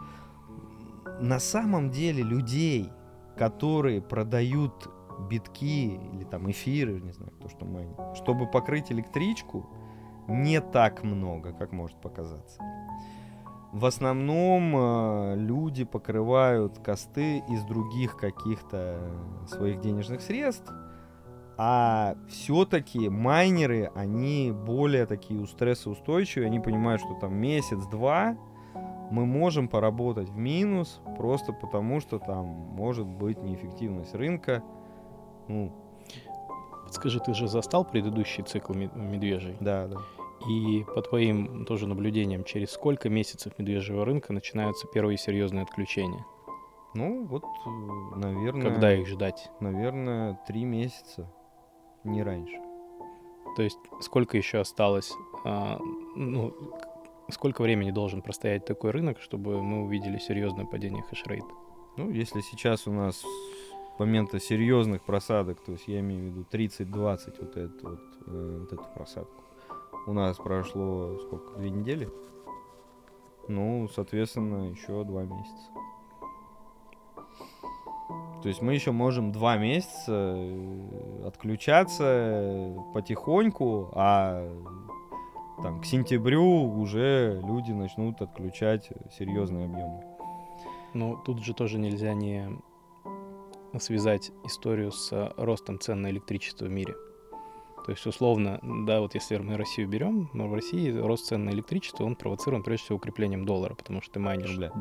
на 1.21 1.39
самом 1.39 1.91
деле 1.91 2.23
людей, 2.23 2.91
которые 3.37 4.01
продают 4.01 4.89
битки 5.19 6.01
или 6.13 6.25
там 6.25 6.51
эфиры, 6.51 7.01
не 7.01 7.13
знаю, 7.13 7.33
то, 7.41 7.49
что 7.49 7.65
мы, 7.65 7.87
чтобы 8.15 8.47
покрыть 8.47 8.91
электричку, 8.93 9.67
не 10.29 10.61
так 10.61 11.03
много, 11.05 11.53
как 11.53 11.73
может 11.73 12.01
показаться. 12.01 12.61
В 13.73 13.85
основном 13.85 14.75
э, 14.75 15.35
люди 15.37 15.85
покрывают 15.85 16.79
косты 16.79 17.39
из 17.49 17.63
других 17.65 18.17
каких-то 18.17 18.99
своих 19.49 19.81
денежных 19.81 20.23
средств, 20.23 20.73
а 21.59 22.17
все-таки 22.29 23.09
майнеры, 23.09 23.91
они 23.95 24.53
более 24.53 25.07
такие 25.07 25.45
стрессоустойчивые, 25.47 26.47
они 26.47 26.61
понимают, 26.61 27.01
что 27.01 27.15
там 27.15 27.35
месяц-два 27.35 28.37
мы 29.11 29.25
можем 29.25 29.69
поработать 29.69 30.29
в 30.29 30.37
минус, 30.37 31.01
просто 31.17 31.53
потому 31.53 32.01
что 32.01 32.19
там 32.19 32.47
может 32.47 33.07
быть 33.07 33.43
неэффективность 33.43 34.15
рынка. 34.15 34.63
Ну, 35.49 35.73
Подскажи, 36.87 37.19
ты 37.19 37.35
же 37.35 37.49
застал 37.49 37.85
предыдущий 37.85 38.45
цикл 38.45 38.73
медвежий? 38.73 39.57
Да, 39.61 39.89
да. 39.89 39.97
И 40.49 40.85
по 40.95 41.03
твоим 41.03 41.65
тоже 41.65 41.89
наблюдениям, 41.89 42.45
через 42.45 42.71
сколько 42.71 43.09
месяцев 43.09 43.59
медвежьего 43.59 44.05
рынка 44.05 44.33
начинаются 44.33 44.87
первые 44.87 45.19
серьезные 45.19 45.65
отключения? 45.65 46.25
Ну, 46.95 47.27
вот, 47.27 47.43
наверное... 48.15 48.71
Когда 48.71 48.95
их 48.95 49.09
ждать? 49.09 49.51
Наверное, 49.61 50.39
три 50.47 50.65
месяца, 50.65 51.29
не 52.05 52.23
раньше. 52.23 52.57
То 53.57 53.63
есть 53.63 53.79
сколько 54.01 54.37
еще 54.37 54.61
осталось, 54.61 55.13
а, 55.45 55.79
ну, 56.15 56.55
сколько 57.31 57.63
времени 57.63 57.91
должен 57.91 58.23
простоять 58.23 58.65
такой 58.65 58.93
рынок, 58.93 59.21
чтобы 59.21 59.61
мы 59.61 59.85
увидели 59.85 60.19
серьезное 60.19 60.67
падение 60.67 61.03
хешрейта? 61.03 61.51
Ну, 61.97 62.11
если 62.11 62.41
сейчас 62.43 62.87
у 62.87 62.93
нас 62.93 63.25
момента 63.99 64.39
серьезных 64.41 65.03
просадок, 65.03 65.61
то 65.61 65.73
есть 65.73 65.89
я 65.89 66.01
имею 66.01 66.23
в 66.23 66.25
виду 66.27 66.47
30-20 66.51 67.35
вот 67.41 67.57
эту 67.57 67.89
вот, 67.89 68.01
э, 68.27 68.59
вот 68.61 68.73
эту 68.73 68.85
просадку, 68.95 69.43
у 70.07 70.13
нас 70.13 70.37
прошло 70.37 71.19
сколько, 71.19 71.59
две 71.59 71.71
недели? 71.71 72.09
Ну, 73.49 73.89
соответственно, 73.95 74.71
еще 74.71 75.05
два 75.05 75.23
месяца. 75.23 75.71
То 78.43 78.49
есть 78.49 78.63
мы 78.63 78.75
еще 78.75 78.93
можем 78.93 79.33
два 79.33 79.57
месяца 79.57 80.35
э, 80.37 81.27
отключаться 81.27 82.77
потихоньку, 82.95 83.91
а 83.93 84.49
там, 85.63 85.81
к 85.81 85.85
сентябрю 85.85 86.71
уже 86.79 87.41
люди 87.45 87.73
начнут 87.73 88.21
отключать 88.21 88.91
серьезные 89.17 89.65
объемы. 89.65 90.05
Ну, 90.93 91.17
тут 91.25 91.43
же 91.45 91.55
тоже 91.55 91.79
нельзя 91.79 92.15
не 92.15 92.49
связать 93.81 94.31
историю 94.45 94.93
с 94.93 95.33
ростом 95.37 95.79
цен 95.79 96.03
на 96.03 96.11
электричество 96.11 96.67
в 96.67 96.71
мире. 96.71 96.95
То 97.85 97.93
есть, 97.93 98.05
условно, 98.05 98.59
да, 98.63 99.01
вот 99.01 99.15
если 99.15 99.37
мы 99.39 99.57
Россию 99.57 99.89
берем, 99.89 100.29
но 100.33 100.49
в 100.49 100.55
России 100.55 100.91
рост 100.91 101.27
цен 101.27 101.45
на 101.45 101.51
электричество, 101.51 102.03
он 102.05 102.17
провоцирован 102.17 102.65
прежде 102.65 102.85
всего 102.87 102.97
укреплением 102.97 103.45
доллара, 103.45 103.75
потому 103.75 104.03
что 104.03 104.15
ты 104.15 104.21
майнишь... 104.21 104.51
Рубля. 104.51 104.73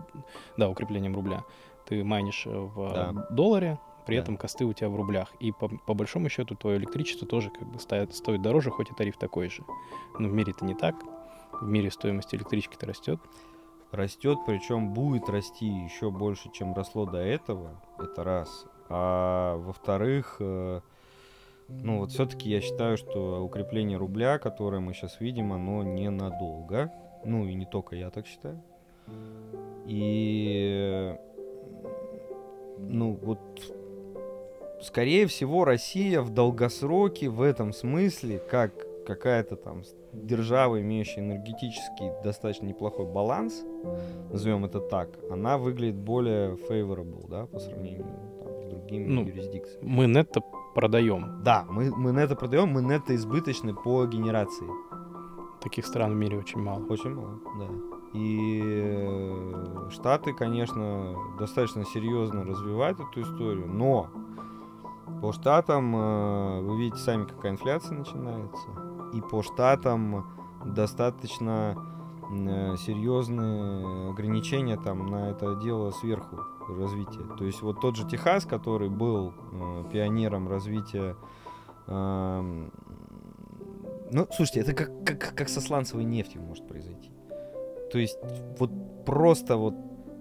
Да, 0.57 0.69
укреплением 0.69 1.13
рубля. 1.13 1.43
Ты 1.85 2.03
майнишь 2.03 2.47
в 2.47 2.93
Да. 2.93 3.27
долларе, 3.29 3.77
при 4.07 4.15
Да. 4.15 4.23
этом 4.23 4.37
косты 4.37 4.65
у 4.65 4.73
тебя 4.73 4.89
в 4.89 4.95
рублях. 4.95 5.33
И 5.39 5.51
по, 5.51 5.67
по 5.67 5.93
большому 5.93 6.29
счету 6.29 6.55
твое 6.55 6.77
электричество 6.79 7.27
тоже 7.27 7.51
как 7.51 7.67
бы 7.67 7.79
стоит, 7.79 8.15
стоит 8.15 8.41
дороже, 8.41 8.71
хоть 8.71 8.89
и 8.89 8.93
тариф 8.95 9.17
такой 9.17 9.49
же. 9.49 9.63
Но 10.17 10.27
в 10.27 10.33
мире 10.33 10.53
это 10.55 10.65
не 10.65 10.73
так. 10.73 10.95
В 11.61 11.67
мире 11.67 11.91
стоимость 11.91 12.33
электрички-то 12.33 12.87
растет. 12.87 13.19
Растет, 13.91 14.39
причем 14.47 14.93
будет 14.93 15.29
расти 15.29 15.67
еще 15.67 16.09
больше, 16.09 16.49
чем 16.51 16.73
росло 16.73 17.05
до 17.05 17.19
этого. 17.19 17.79
Это 17.99 18.23
раз. 18.23 18.65
А 18.89 19.57
во-вторых, 19.57 20.37
э, 20.39 20.81
ну 21.67 21.99
вот 21.99 22.11
все-таки 22.11 22.49
я 22.49 22.61
считаю, 22.61 22.97
что 22.97 23.43
укрепление 23.43 23.97
рубля, 23.97 24.37
которое 24.37 24.79
мы 24.79 24.93
сейчас 24.93 25.19
видим, 25.19 25.53
оно 25.53 25.83
ненадолго. 25.83 26.91
Ну 27.23 27.45
и 27.45 27.55
не 27.55 27.65
только 27.65 27.95
я 27.95 28.09
так 28.11 28.27
считаю. 28.27 28.61
И 29.87 31.15
ну 32.77 33.13
вот 33.21 33.39
скорее 34.81 35.25
всего 35.27 35.65
Россия 35.65 36.21
в 36.21 36.29
долгосроке 36.29 37.29
в 37.29 37.41
этом 37.41 37.73
смысле, 37.73 38.39
как 38.39 38.73
какая-то 39.05 39.55
там 39.55 39.83
держава, 40.13 40.81
имеющая 40.81 41.21
энергетически 41.21 42.11
достаточно 42.23 42.65
неплохой 42.65 43.05
баланс, 43.05 43.63
назовем 44.31 44.65
это 44.65 44.79
так, 44.79 45.09
она 45.29 45.57
выглядит 45.57 45.95
более 45.95 46.55
favorable, 46.55 47.27
да, 47.29 47.45
по 47.45 47.59
сравнению 47.59 48.05
другими 48.69 49.07
Ну, 49.07 49.23
юрисдикциями. 49.25 49.87
Мы 49.87 50.07
нетто 50.07 50.41
продаем. 50.73 51.41
Да, 51.43 51.65
мы, 51.69 51.91
мы 51.95 52.11
нетто 52.11 52.35
продаем, 52.35 52.69
мы 52.69 52.81
нетто 52.81 53.15
избыточны 53.15 53.73
по 53.73 54.05
генерации. 54.05 54.67
Таких 55.61 55.85
стран 55.85 56.13
в 56.13 56.15
мире 56.15 56.37
очень 56.37 56.59
мало. 56.59 56.83
Очень 56.85 57.15
мало, 57.15 57.39
да. 57.57 57.67
И 58.13 58.61
э, 58.63 59.89
Штаты, 59.89 60.33
конечно, 60.33 61.15
достаточно 61.37 61.83
серьезно 61.85 62.45
развивают 62.45 62.99
эту 62.99 63.21
историю, 63.21 63.67
но 63.67 64.09
по 65.21 65.33
Штатам 65.33 65.95
э, 65.95 66.61
вы 66.61 66.77
видите 66.77 66.97
сами, 66.99 67.25
какая 67.25 67.51
инфляция 67.51 67.97
начинается. 67.97 68.67
И 69.13 69.21
по 69.21 69.41
Штатам 69.41 70.25
достаточно 70.63 71.75
э, 72.31 72.75
серьезные 72.77 74.11
ограничения 74.11 74.77
там 74.77 75.07
на 75.07 75.31
это 75.31 75.55
дело 75.55 75.91
сверху 75.91 76.37
развития. 76.69 77.35
То 77.37 77.45
есть 77.45 77.61
вот 77.61 77.81
тот 77.81 77.95
же 77.95 78.07
Техас, 78.07 78.45
который 78.45 78.89
был 78.89 79.33
э, 79.51 79.83
пионером 79.91 80.47
развития 80.47 81.15
эм, 81.87 82.71
ну, 84.11 84.27
слушайте, 84.31 84.59
это 84.61 84.73
как, 84.73 85.03
как, 85.03 85.35
как 85.35 85.49
со 85.49 85.61
сланцевой 85.61 86.03
нефтью 86.03 86.41
может 86.41 86.67
произойти. 86.67 87.11
То 87.91 87.99
есть 87.99 88.17
вот 88.59 88.71
просто 89.05 89.57
вот 89.57 89.73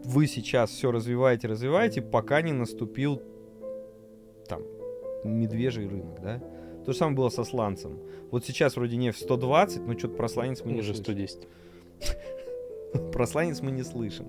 вы 0.04 0.26
сейчас 0.26 0.70
все 0.70 0.90
развиваете, 0.90 1.48
развиваете, 1.48 2.02
пока 2.02 2.42
не 2.42 2.52
наступил 2.52 3.22
там 4.48 4.62
медвежий 5.24 5.88
рынок, 5.88 6.20
да? 6.20 6.42
То 6.84 6.92
же 6.92 6.98
самое 6.98 7.16
было 7.16 7.28
со 7.30 7.44
сланцем. 7.44 7.98
Вот 8.30 8.44
сейчас 8.44 8.76
вроде 8.76 8.96
нефть 8.96 9.22
120, 9.22 9.86
но 9.86 9.98
что-то 9.98 10.14
про 10.16 10.28
сланец 10.28 10.62
мы 10.64 10.72
не 10.72 10.80
Уже 10.80 10.94
слышим. 10.94 11.04
110. 11.04 11.48
Про 13.12 13.26
сланец 13.26 13.60
мы 13.60 13.70
не 13.70 13.82
слышим. 13.82 14.26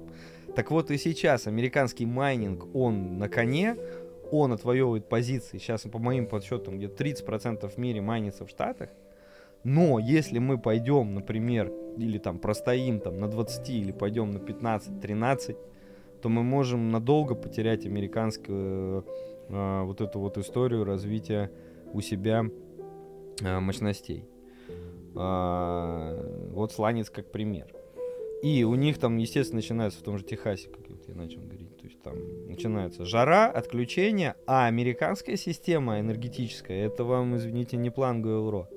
Так 0.56 0.72
вот 0.72 0.90
и 0.90 0.98
сейчас 0.98 1.48
американский 1.48 2.06
майнинг, 2.06 2.74
он 2.74 3.18
на 3.20 3.28
коне, 3.28 3.76
он 4.32 4.54
отвоевывает 4.54 5.10
позиции. 5.10 5.58
Сейчас, 5.58 5.82
по 5.82 6.00
моим 6.00 6.28
подсчетам, 6.28 6.78
где-то 6.78 7.04
30% 7.04 7.68
в 7.70 7.78
мире 7.78 8.02
майнится 8.02 8.46
в 8.46 8.50
Штатах. 8.50 8.90
Но 9.64 10.00
если 10.00 10.40
мы 10.40 10.58
пойдем, 10.58 11.14
например, 11.14 11.72
или 11.98 12.20
там 12.20 12.40
простоим 12.40 13.00
там 13.00 13.20
на 13.20 13.28
20 13.28 13.70
или 13.70 13.92
пойдем 13.92 14.32
на 14.32 14.38
15-13, 14.38 15.58
то 16.22 16.30
мы 16.30 16.44
можем 16.44 16.90
надолго 16.90 17.36
потерять 17.36 17.86
американскую 17.86 19.06
э, 19.50 19.82
вот 19.84 20.02
эту 20.02 20.20
вот 20.20 20.38
историю 20.38 20.86
развития 20.86 21.52
у 21.94 22.02
себя 22.02 22.46
э, 23.42 23.60
мощностей. 23.60 24.26
А, 25.16 26.50
вот 26.52 26.72
сланец 26.72 27.10
как 27.10 27.32
пример. 27.32 27.75
И 28.46 28.64
у 28.64 28.76
них 28.76 29.00
там, 29.00 29.18
естественно, 29.18 29.56
начинается 29.56 30.00
в 30.00 30.04
том 30.04 30.20
же 30.20 30.24
Техасе, 30.24 30.70
как 30.70 30.88
вот 30.88 31.04
я 31.08 31.16
начал 31.16 31.42
говорить. 31.42 31.76
То 31.78 31.88
есть 31.88 32.00
там 32.04 32.14
начинается 32.48 33.04
жара, 33.04 33.50
отключение, 33.50 34.36
а 34.46 34.68
американская 34.68 35.36
система 35.36 36.00
энергетическая, 36.00 36.86
это 36.86 37.04
вам, 37.06 37.36
извините, 37.38 37.76
не 37.76 37.90
план 37.90 38.22
ГЛРО, 38.22 38.70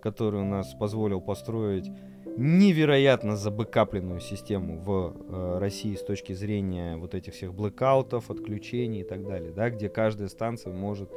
который 0.00 0.40
у 0.40 0.44
нас 0.44 0.72
позволил 0.78 1.20
построить 1.20 1.90
невероятно 2.36 3.36
забэкапленную 3.36 4.20
систему 4.20 4.78
в 4.78 5.16
э, 5.16 5.58
России 5.58 5.96
с 5.96 6.04
точки 6.04 6.32
зрения 6.32 6.96
вот 6.96 7.16
этих 7.16 7.34
всех 7.34 7.52
блэкаутов, 7.52 8.30
отключений 8.30 9.00
и 9.00 9.04
так 9.04 9.26
далее, 9.26 9.50
да, 9.50 9.68
где 9.70 9.88
каждая 9.88 10.28
станция 10.28 10.72
может 10.72 11.10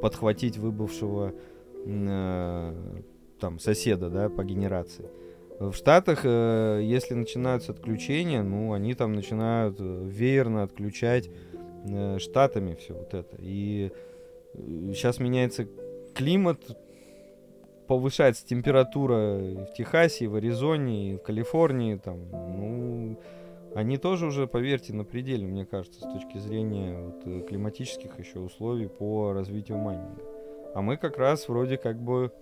подхватить 0.00 0.56
выбывшего 0.56 1.34
э, 1.84 2.74
там 3.40 3.58
соседа, 3.58 4.08
да, 4.08 4.28
по 4.28 4.44
генерации. 4.44 5.10
В 5.60 5.74
Штатах, 5.74 6.20
э, 6.24 6.80
если 6.82 7.12
начинаются 7.12 7.72
отключения, 7.72 8.42
ну, 8.42 8.72
они 8.72 8.94
там 8.94 9.12
начинают 9.12 9.76
э, 9.78 10.04
веерно 10.06 10.62
отключать 10.62 11.28
э, 11.84 12.18
штатами 12.18 12.76
все 12.76 12.94
вот 12.94 13.12
это. 13.12 13.36
И 13.38 13.92
сейчас 14.54 15.18
меняется 15.18 15.68
климат, 16.14 16.60
повышается 17.86 18.46
температура 18.46 19.36
в 19.36 19.74
Техасе, 19.76 20.28
в 20.28 20.36
Аризоне, 20.36 21.18
в 21.18 21.22
Калифорнии, 21.22 21.96
там, 21.96 22.30
ну, 22.30 23.18
они 23.74 23.98
тоже 23.98 24.28
уже, 24.28 24.46
поверьте, 24.46 24.94
на 24.94 25.04
пределе, 25.04 25.46
мне 25.46 25.66
кажется, 25.66 26.00
с 26.00 26.10
точки 26.10 26.38
зрения 26.38 26.98
вот, 26.98 27.46
климатических 27.46 28.18
еще 28.18 28.38
условий 28.38 28.88
по 28.88 29.34
развитию 29.34 29.76
майнинга. 29.76 30.22
А 30.74 30.80
мы 30.80 30.96
как 30.96 31.18
раз 31.18 31.48
вроде 31.48 31.76
как 31.76 32.00
бы, 32.00 32.32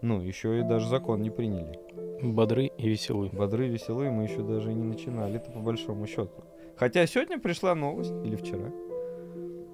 ну, 0.00 0.20
еще 0.20 0.60
и 0.60 0.62
даже 0.62 0.88
закон 0.88 1.22
не 1.22 1.30
приняли. 1.30 1.78
Бодры 2.22 2.66
и 2.66 2.88
веселы. 2.88 3.30
Бодры, 3.32 3.68
веселые 3.68 4.10
мы 4.10 4.24
еще 4.24 4.42
даже 4.42 4.70
и 4.70 4.74
не 4.74 4.84
начинали, 4.84 5.36
это 5.36 5.50
по 5.50 5.60
большому 5.60 6.06
счету. 6.06 6.44
Хотя 6.76 7.06
сегодня 7.06 7.40
пришла 7.40 7.74
новость, 7.74 8.14
или 8.24 8.36
вчера. 8.36 8.70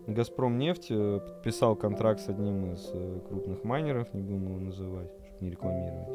Газпром 0.06 0.58
нефть 0.58 0.88
э, 0.90 1.20
подписал 1.20 1.76
контракт 1.76 2.20
с 2.20 2.28
одним 2.28 2.72
из 2.72 2.90
э, 2.92 3.20
крупных 3.26 3.64
майнеров, 3.64 4.12
не 4.12 4.20
будем 4.20 4.44
его 4.44 4.58
называть, 4.58 5.10
чтобы 5.26 5.44
не 5.44 5.50
рекламировать 5.50 6.08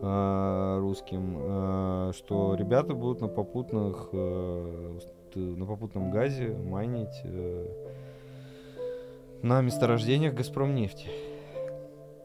э, 0.00 0.78
русским, 0.80 1.36
э, 1.38 2.12
что 2.14 2.54
ребята 2.54 2.94
будут 2.94 3.20
на 3.20 3.28
попутных 3.28 4.08
э, 4.12 4.98
на 5.34 5.66
попутном 5.66 6.12
газе 6.12 6.48
майнить 6.48 7.24
на 9.42 9.60
месторождениях 9.62 10.32
Газпром 10.32 10.76
нефти. 10.76 11.08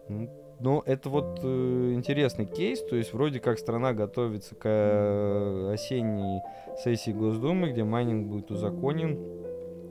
Ну, 0.08 0.30
но 0.60 0.84
это 0.86 1.10
вот 1.10 1.40
э, 1.42 1.94
интересный 1.94 2.46
кейс, 2.46 2.84
то 2.84 2.96
есть 2.96 3.14
вроде 3.14 3.40
как 3.40 3.60
страна 3.60 3.94
готовится 3.94 4.56
к 4.56 4.66
э, 4.66 5.72
осенней 5.74 6.42
сессии 6.84 7.12
Госдумы, 7.12 7.72
где 7.72 7.84
майнинг 7.84 8.28
будет 8.28 8.52
узаконен. 8.52 9.18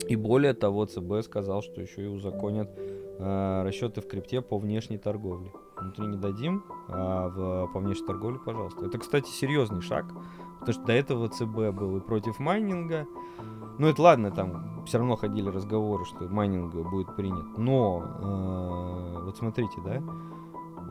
И 0.07 0.15
более 0.15 0.53
того, 0.53 0.85
ЦБ 0.85 1.23
сказал, 1.23 1.61
что 1.61 1.81
еще 1.81 2.03
и 2.03 2.07
узаконят 2.07 2.69
э, 2.77 3.63
расчеты 3.63 4.01
в 4.01 4.07
крипте 4.07 4.41
по 4.41 4.57
внешней 4.57 4.97
торговле. 4.97 5.51
Внутри 5.75 6.07
не 6.07 6.17
дадим, 6.17 6.63
а 6.87 7.29
в, 7.29 7.73
по 7.73 7.79
внешней 7.79 8.05
торговле, 8.05 8.39
пожалуйста. 8.43 8.85
Это, 8.85 8.97
кстати, 8.99 9.29
серьезный 9.29 9.81
шаг, 9.81 10.05
потому 10.59 10.73
что 10.73 10.83
до 10.83 10.93
этого 10.93 11.29
ЦБ 11.29 11.75
был 11.75 11.97
и 11.97 12.01
против 12.01 12.37
майнинга. 12.39 13.07
Ну, 13.79 13.87
это 13.87 14.01
ладно, 14.01 14.29
там 14.29 14.83
все 14.85 14.97
равно 14.97 15.15
ходили 15.15 15.49
разговоры, 15.49 16.05
что 16.05 16.27
майнинг 16.27 16.75
будет 16.75 17.15
принят. 17.15 17.57
Но, 17.57 18.03
э, 18.21 19.23
вот 19.25 19.37
смотрите, 19.37 19.79
да, 19.83 20.01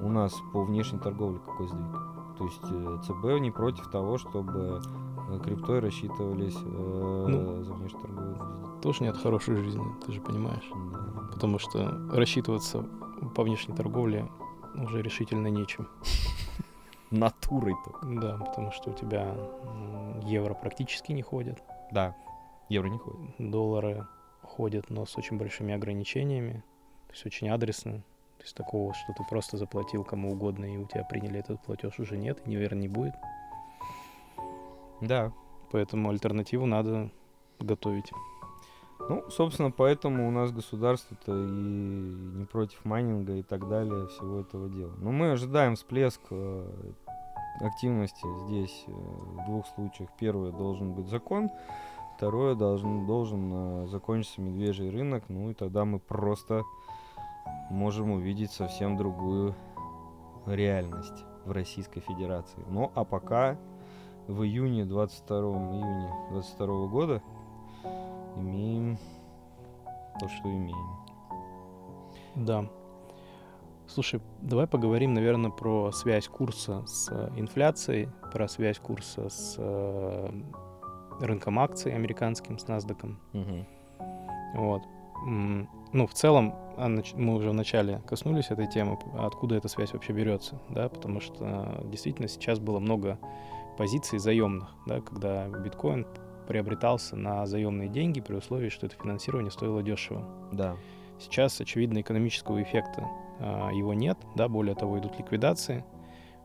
у 0.00 0.08
нас 0.08 0.34
по 0.52 0.64
внешней 0.64 0.98
торговле 0.98 1.40
какой 1.40 1.68
сдвиг. 1.68 2.18
То 2.38 2.44
есть 2.44 2.60
э, 2.70 2.98
ЦБ 3.04 3.40
не 3.40 3.50
против 3.50 3.90
того, 3.90 4.16
чтобы 4.16 4.80
э, 5.28 5.40
криптой 5.42 5.80
рассчитывались 5.80 6.56
э, 6.56 7.26
ну, 7.28 7.62
за 7.62 7.74
внешнюю 7.74 8.02
торговлю. 8.02 8.80
Тоже 8.80 9.02
нет 9.02 9.16
хорошей 9.16 9.56
жизни, 9.56 9.84
ты 10.06 10.12
же 10.12 10.20
понимаешь. 10.20 10.70
Да. 10.92 11.28
Потому 11.32 11.58
что 11.58 12.00
рассчитываться 12.12 12.86
по 13.34 13.42
внешней 13.42 13.74
торговле 13.74 14.30
уже 14.74 15.02
решительно 15.02 15.48
нечем. 15.48 15.88
Натурой 17.10 17.74
только. 17.84 18.06
Да, 18.06 18.36
потому 18.36 18.70
что 18.70 18.90
у 18.90 18.92
тебя 18.92 19.34
евро 20.22 20.54
практически 20.54 21.12
не 21.12 21.22
ходят. 21.22 21.60
Да, 21.90 22.14
евро 22.68 22.88
не 22.88 22.98
ходит. 22.98 23.34
Доллары 23.38 24.06
ходят, 24.42 24.90
но 24.90 25.06
с 25.06 25.16
очень 25.18 25.38
большими 25.38 25.74
ограничениями. 25.74 26.62
То 27.08 27.14
есть 27.14 27.26
очень 27.26 27.48
адресно. 27.48 28.02
Есть 28.48 28.56
такого, 28.56 28.94
что 28.94 29.12
ты 29.12 29.24
просто 29.24 29.58
заплатил 29.58 30.04
кому 30.04 30.32
угодно, 30.32 30.64
и 30.64 30.78
у 30.78 30.86
тебя 30.86 31.04
приняли 31.04 31.40
этот 31.40 31.60
платеж, 31.60 31.98
уже 31.98 32.16
нет, 32.16 32.40
и, 32.46 32.54
наверное, 32.54 32.80
не 32.80 32.88
будет. 32.88 33.14
Да. 35.02 35.32
Поэтому 35.70 36.08
альтернативу 36.08 36.64
надо 36.64 37.10
готовить. 37.60 38.10
Ну, 39.00 39.22
собственно, 39.28 39.70
поэтому 39.70 40.26
у 40.26 40.30
нас 40.30 40.50
государство-то 40.50 41.30
и 41.30 41.50
не 42.38 42.46
против 42.46 42.82
майнинга 42.86 43.34
и 43.34 43.42
так 43.42 43.68
далее, 43.68 44.06
всего 44.06 44.40
этого 44.40 44.70
дела. 44.70 44.94
Но 44.96 45.12
мы 45.12 45.32
ожидаем 45.32 45.74
всплеск 45.74 46.22
э, 46.30 46.92
активности 47.60 48.26
здесь 48.46 48.84
э, 48.86 48.92
в 48.92 49.44
двух 49.44 49.66
случаях. 49.74 50.08
Первое 50.18 50.52
должен 50.52 50.94
быть 50.94 51.08
закон, 51.08 51.50
второе 52.16 52.54
должен, 52.54 53.04
должен 53.04 53.50
э, 53.84 53.86
закончиться 53.88 54.40
медвежий 54.40 54.88
рынок, 54.88 55.24
ну 55.28 55.50
и 55.50 55.54
тогда 55.54 55.84
мы 55.84 55.98
просто 55.98 56.64
можем 57.70 58.10
увидеть 58.10 58.50
совсем 58.50 58.96
другую 58.96 59.54
реальность 60.46 61.24
в 61.44 61.50
Российской 61.50 62.00
Федерации. 62.00 62.62
Ну 62.68 62.90
а 62.94 63.04
пока 63.04 63.56
в 64.26 64.42
июне 64.42 64.84
22 64.84 65.38
июня 65.38 66.12
22 66.30 66.86
года 66.86 67.22
имеем 68.36 68.98
то, 70.20 70.28
что 70.28 70.48
имеем. 70.48 70.98
Да. 72.34 72.68
Слушай, 73.86 74.20
давай 74.42 74.66
поговорим, 74.66 75.14
наверное, 75.14 75.50
про 75.50 75.90
связь 75.92 76.28
курса 76.28 76.84
с 76.86 77.08
э, 77.10 77.30
инфляцией, 77.36 78.10
про 78.32 78.46
связь 78.46 78.78
курса 78.78 79.30
с 79.30 79.54
э, 79.56 80.30
рынком 81.20 81.58
акций 81.58 81.94
американским, 81.94 82.58
с 82.58 82.66
NASDAQ. 82.66 83.16
Угу. 83.32 83.66
Вот. 84.56 84.82
Ну, 85.92 86.06
в 86.06 86.12
целом, 86.12 86.54
а, 86.76 86.88
мы 87.14 87.34
уже 87.34 87.50
вначале 87.50 88.00
коснулись 88.06 88.50
этой 88.50 88.66
темы, 88.66 88.98
откуда 89.18 89.56
эта 89.56 89.68
связь 89.68 89.92
вообще 89.92 90.12
берется, 90.12 90.60
да, 90.68 90.88
потому 90.88 91.20
что 91.20 91.44
э, 91.80 91.88
действительно 91.90 92.28
сейчас 92.28 92.58
было 92.58 92.78
много 92.78 93.18
позиций 93.78 94.18
заемных, 94.18 94.68
да, 94.86 95.00
когда 95.00 95.48
биткоин 95.48 96.06
приобретался 96.46 97.16
на 97.16 97.46
заемные 97.46 97.88
деньги 97.88 98.20
при 98.20 98.34
условии, 98.34 98.68
что 98.68 98.86
это 98.86 98.96
финансирование 98.96 99.50
стоило 99.50 99.82
дешево. 99.82 100.24
Да. 100.52 100.76
Сейчас, 101.20 101.60
очевидно, 101.60 102.00
экономического 102.00 102.62
эффекта 102.62 103.08
а, 103.40 103.70
его 103.70 103.94
нет, 103.94 104.18
да, 104.34 104.48
более 104.48 104.74
того, 104.74 104.98
идут 104.98 105.18
ликвидации. 105.18 105.84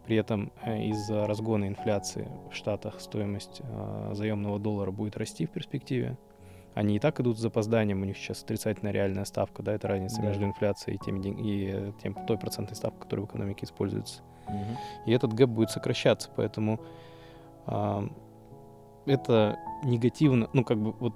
При 0.05 0.17
этом 0.17 0.51
э, 0.63 0.83
из-за 0.87 1.25
разгона 1.25 1.67
инфляции 1.67 2.29
в 2.51 2.55
Штатах 2.55 2.99
стоимость 2.99 3.61
э, 3.61 4.11
заемного 4.13 4.59
доллара 4.59 4.91
будет 4.91 5.15
расти 5.15 5.45
в 5.45 5.51
перспективе. 5.51 6.17
Они 6.75 6.95
и 6.95 6.99
так 6.99 7.19
идут 7.19 7.37
с 7.37 7.41
запозданием, 7.41 8.01
у 8.01 8.05
них 8.05 8.17
сейчас 8.17 8.43
отрицательная 8.43 8.91
реальная 8.91 9.25
ставка, 9.25 9.61
да, 9.61 9.73
это 9.73 9.87
разница 9.87 10.21
да. 10.21 10.27
между 10.27 10.45
инфляцией 10.45 10.95
и, 10.95 10.99
тем, 10.99 11.21
и 11.21 11.93
тем, 12.01 12.15
той 12.25 12.37
процентной 12.37 12.75
ставкой, 12.75 13.01
которая 13.01 13.25
в 13.25 13.29
экономике 13.29 13.65
используется. 13.65 14.21
Угу. 14.47 14.55
И 15.05 15.11
этот 15.11 15.33
гэп 15.33 15.49
будет 15.49 15.69
сокращаться, 15.69 16.29
поэтому 16.35 16.79
э, 17.67 18.07
это 19.05 19.59
негативно, 19.83 20.49
ну, 20.53 20.63
как 20.63 20.79
бы 20.79 20.91
вот 20.93 21.13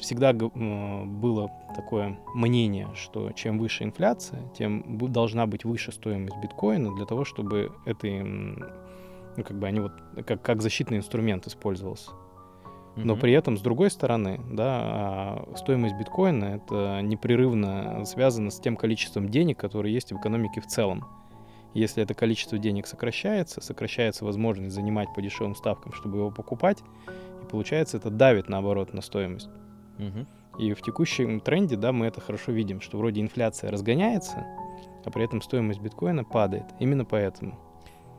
всегда 0.00 0.32
было 0.32 1.50
такое 1.76 2.18
мнение, 2.34 2.88
что 2.94 3.30
чем 3.32 3.58
выше 3.58 3.84
инфляция, 3.84 4.40
тем 4.58 4.98
должна 5.12 5.46
быть 5.46 5.64
выше 5.64 5.92
стоимость 5.92 6.36
биткоина 6.38 6.94
для 6.96 7.06
того, 7.06 7.24
чтобы 7.24 7.70
это, 7.84 8.08
ну, 8.08 9.44
как 9.44 9.58
бы 9.58 9.66
они 9.66 9.80
вот 9.80 9.92
как, 10.26 10.42
как 10.42 10.62
защитный 10.62 10.98
инструмент 10.98 11.46
использовался. 11.46 12.10
Но 12.96 13.16
при 13.16 13.32
этом, 13.32 13.56
с 13.56 13.62
другой 13.62 13.90
стороны, 13.90 14.40
да, 14.50 14.66
а, 14.66 15.52
стоимость 15.56 15.96
биткоина 15.96 16.44
это 16.44 17.00
непрерывно 17.02 18.04
связано 18.04 18.50
с 18.50 18.60
тем 18.60 18.76
количеством 18.76 19.28
денег, 19.28 19.58
которые 19.58 19.94
есть 19.94 20.12
в 20.12 20.16
экономике 20.16 20.60
в 20.60 20.66
целом. 20.66 21.04
Если 21.74 22.02
это 22.02 22.12
количество 22.12 22.58
денег 22.58 22.86
сокращается, 22.86 23.62
сокращается 23.62 24.26
возможность 24.26 24.74
занимать 24.74 25.08
по 25.14 25.22
дешевым 25.22 25.54
ставкам, 25.54 25.92
чтобы 25.92 26.18
его 26.18 26.30
покупать, 26.30 26.82
и 27.42 27.46
получается 27.50 27.96
это 27.96 28.10
давит 28.10 28.50
наоборот 28.50 28.92
на 28.92 29.00
стоимость. 29.00 29.48
Угу. 29.98 30.26
И 30.62 30.74
в 30.74 30.82
текущем 30.82 31.40
тренде, 31.40 31.76
да, 31.76 31.92
мы 31.92 32.06
это 32.06 32.20
хорошо 32.20 32.52
видим, 32.52 32.82
что 32.82 32.98
вроде 32.98 33.22
инфляция 33.22 33.70
разгоняется, 33.70 34.46
а 35.04 35.10
при 35.10 35.24
этом 35.24 35.40
стоимость 35.40 35.80
биткоина 35.80 36.24
падает. 36.24 36.66
Именно 36.78 37.06
поэтому. 37.06 37.58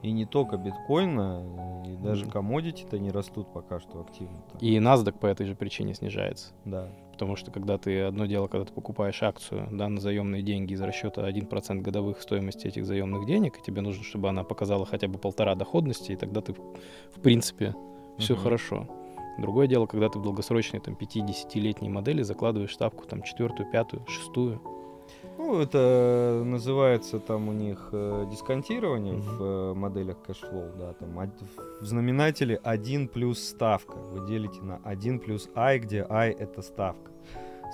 И 0.04 0.12
не 0.12 0.26
только 0.26 0.58
биткоина, 0.58 1.84
и 1.88 1.96
даже 1.96 2.26
коммодити-то 2.26 3.00
не 3.00 3.10
растут 3.10 3.48
пока 3.54 3.80
что 3.80 4.02
активно. 4.02 4.36
-то. 4.36 4.60
И 4.60 4.78
NASDAQ 4.78 5.14
по 5.14 5.28
этой 5.28 5.46
же 5.46 5.56
причине 5.56 5.94
снижается. 5.94 6.52
Да. 6.66 6.90
Потому 7.14 7.36
что 7.38 7.52
когда 7.52 7.78
ты, 7.78 8.02
одно 8.02 8.26
дело, 8.26 8.48
когда 8.48 8.66
ты 8.66 8.74
покупаешь 8.74 9.24
акцию 9.24 9.68
да, 9.72 9.88
на 9.88 10.02
заемные 10.02 10.42
деньги 10.42 10.74
из 10.74 10.82
расчета 10.82 11.30
1% 11.30 11.82
годовых 11.82 12.22
стоимости 12.22 12.68
этих 12.68 12.86
заемных 12.86 13.26
денег, 13.26 13.58
и 13.58 13.62
тебе 13.62 13.82
нужно, 13.82 14.04
чтобы 14.04 14.30
она 14.30 14.44
показала 14.44 14.86
хотя 14.86 15.08
бы 15.08 15.18
полтора 15.20 15.56
доходности, 15.56 16.12
и 16.12 16.16
тогда 16.16 16.42
ты, 16.42 16.54
в 16.54 17.22
принципе, 17.22 17.74
все 18.18 18.34
uh-huh. 18.34 18.38
хорошо. 18.38 18.88
Другое 19.38 19.68
дело, 19.68 19.86
когда 19.86 20.10
ты 20.10 20.20
в 20.20 20.22
долгосрочной 20.22 20.80
там 20.80 20.96
5-10-летней 20.96 21.90
модели 21.90 22.24
закладываешь 22.24 22.74
ставку 22.74 23.06
там 23.06 23.24
четвертую, 23.24 23.70
пятую, 23.72 24.06
шестую, 24.08 24.62
ну, 25.38 25.60
это 25.60 26.42
называется 26.46 27.20
там 27.20 27.50
у 27.50 27.54
них 27.54 27.90
э, 27.92 28.26
дисконтирование 28.30 29.16
mm-hmm. 29.16 29.38
в 29.38 29.44
э, 29.44 29.74
моделях 29.74 30.22
cash 30.22 30.44
flow, 30.44 30.72
да, 30.78 30.94
там 30.94 31.10
в 31.82 31.86
знаменателе 31.86 32.60
1 32.64 33.08
плюс 33.08 33.40
ставка. 33.40 33.98
Вы 33.98 34.28
делите 34.28 34.62
на 34.62 34.78
1 34.84 35.20
плюс 35.20 35.50
i, 35.56 35.80
где 35.80 36.06
i 36.10 36.32
это 36.32 36.62
ставка. 36.62 37.12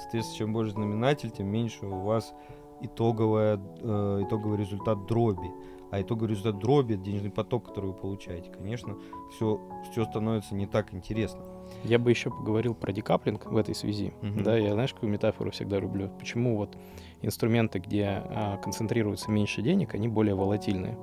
Соответственно, 0.02 0.38
чем 0.38 0.54
больше 0.54 0.72
знаменатель, 0.72 1.30
тем 1.32 1.48
меньше 1.48 1.86
у 1.86 2.00
вас 2.02 2.34
итоговая, 2.82 3.60
э, 3.82 4.24
итоговый 4.26 4.58
результат 4.58 5.06
дроби. 5.08 5.52
А 5.92 6.02
итоговый 6.02 6.30
результат 6.30 6.60
дроби, 6.60 6.96
денежный 6.96 7.32
поток, 7.32 7.68
который 7.68 7.88
вы 7.88 7.94
получаете, 7.94 8.52
конечно, 8.52 8.96
все, 9.32 9.60
все 9.92 10.06
становится 10.06 10.54
не 10.54 10.68
так 10.68 10.94
интересно. 10.94 11.42
Я 11.84 11.98
бы 12.00 12.10
еще 12.10 12.30
поговорил 12.30 12.74
про 12.76 12.92
decoupling 12.92 13.46
в 13.46 13.56
этой 13.58 13.74
связи. 13.76 14.14
Мгм. 14.22 14.44
Да, 14.44 14.58
я 14.58 14.74
знаешь, 14.74 14.94
какую 14.94 15.12
метафору 15.12 15.52
всегда 15.52 15.80
люблю? 15.80 16.10
Почему 16.20 16.58
вот 16.58 16.76
инструменты, 17.22 17.80
где 17.80 18.22
а, 18.26 18.58
концентрируется 18.58 19.32
меньше 19.32 19.62
денег, 19.62 19.96
они 19.96 20.08
более 20.08 20.36
волатильные. 20.36 20.98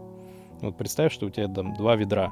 Вот 0.61 0.77
представь, 0.77 1.13
что 1.13 1.27
у 1.27 1.31
тебя 1.31 1.49
там 1.49 1.75
два 1.75 1.97
ведра. 1.97 2.31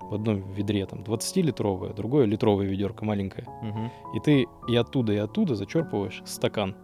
В 0.00 0.14
одном 0.14 0.40
ведре 0.52 0.86
там 0.86 1.00
20-литровое, 1.00 1.92
другое 1.92 2.26
литровое 2.26 2.66
ведерко 2.66 3.04
маленькое. 3.04 3.46
Мгм. 3.62 3.90
И 4.14 4.20
ты 4.20 4.46
и 4.68 4.76
оттуда, 4.76 5.12
и 5.12 5.16
оттуда 5.16 5.56
зачерпываешь 5.56 6.22
стакан. 6.24 6.76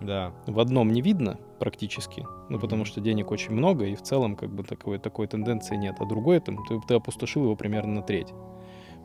Да. 0.00 0.32
В 0.46 0.60
одном 0.60 0.92
не 0.92 1.02
видно 1.02 1.38
практически, 1.58 2.24
ну 2.48 2.60
потому 2.60 2.82
Мгм. 2.82 2.86
что 2.86 3.00
денег 3.00 3.32
очень 3.32 3.52
много, 3.52 3.84
и 3.86 3.96
в 3.96 4.02
целом 4.02 4.36
как 4.36 4.50
бы 4.50 4.62
такой, 4.62 4.98
такой 4.98 5.26
тенденции 5.26 5.74
нет. 5.74 5.96
А 5.98 6.04
другое 6.04 6.38
там, 6.40 6.64
ты, 6.68 6.80
ты 6.86 6.94
опустошил 6.94 7.42
его 7.42 7.56
примерно 7.56 7.94
на 7.94 8.02
треть. 8.02 8.32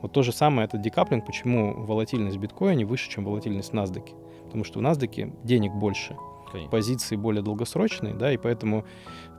Вот 0.03 0.11
то 0.11 0.21
же 0.21 0.33
самое, 0.33 0.67
это 0.67 0.77
декаплинг, 0.77 1.25
почему 1.25 1.85
волатильность 1.85 2.35
в 2.35 2.39
биткоине 2.39 2.85
выше, 2.85 3.09
чем 3.09 3.23
волатильность 3.23 3.71
NASDAQ. 3.71 4.09
Потому 4.43 4.65
что 4.65 4.79
в 4.79 4.81
NASDAQ 4.81 5.45
денег 5.45 5.71
больше, 5.71 6.17
Конечно. 6.51 6.69
позиции 6.69 7.15
более 7.15 7.41
долгосрочные, 7.41 8.13
да, 8.13 8.33
и 8.33 8.37
поэтому 8.37 8.83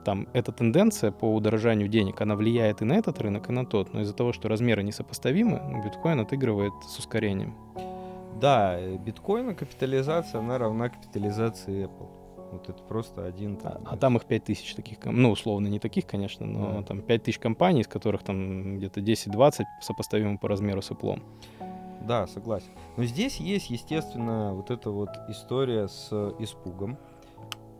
там 0.03 0.27
эта 0.33 0.51
тенденция 0.51 1.11
по 1.11 1.33
удорожанию 1.35 1.87
денег, 1.87 2.19
она 2.19 2.35
влияет 2.35 2.81
и 2.81 2.85
на 2.85 2.93
этот 2.93 3.21
рынок, 3.21 3.47
и 3.47 3.53
на 3.53 3.63
тот, 3.63 3.93
но 3.93 4.01
из-за 4.01 4.15
того, 4.15 4.33
что 4.33 4.49
размеры 4.49 4.81
несопоставимы, 4.81 5.61
биткоин 5.85 6.19
отыгрывает 6.19 6.73
с 6.83 6.97
ускорением. 6.97 7.55
Да, 8.41 8.75
э, 8.79 8.97
биткоина 8.97 9.53
капитализация, 9.53 10.39
она 10.39 10.57
равна 10.57 10.89
капитализации 10.89 11.85
Apple. 11.85 12.09
Вот 12.55 12.69
это 12.69 12.83
просто 12.83 13.25
один 13.25 13.57
А, 13.63 13.69
там. 13.69 13.81
а 13.85 13.97
там 13.97 14.17
их 14.17 14.25
5000 14.25 14.75
таких, 14.75 14.97
ну, 15.05 15.31
условно, 15.31 15.67
не 15.67 15.79
таких, 15.79 16.05
конечно, 16.05 16.45
но 16.45 16.73
Да. 16.73 16.83
там 16.83 17.01
5000 17.01 17.37
компаний, 17.39 17.81
из 17.81 17.87
которых 17.87 18.23
там 18.23 18.77
где-то 18.77 18.99
10-20 19.01 19.63
сопоставимы 19.81 20.37
по 20.37 20.47
размеру 20.47 20.81
с 20.81 20.91
Apple. 20.91 21.21
Да, 22.01 22.27
согласен. 22.27 22.69
Но 22.97 23.03
здесь 23.05 23.37
есть, 23.37 23.69
естественно, 23.69 24.53
вот 24.53 24.69
эта 24.71 24.91
вот 24.91 25.09
история 25.29 25.87
с 25.87 26.09
э, 26.11 26.33
испугом. 26.39 26.97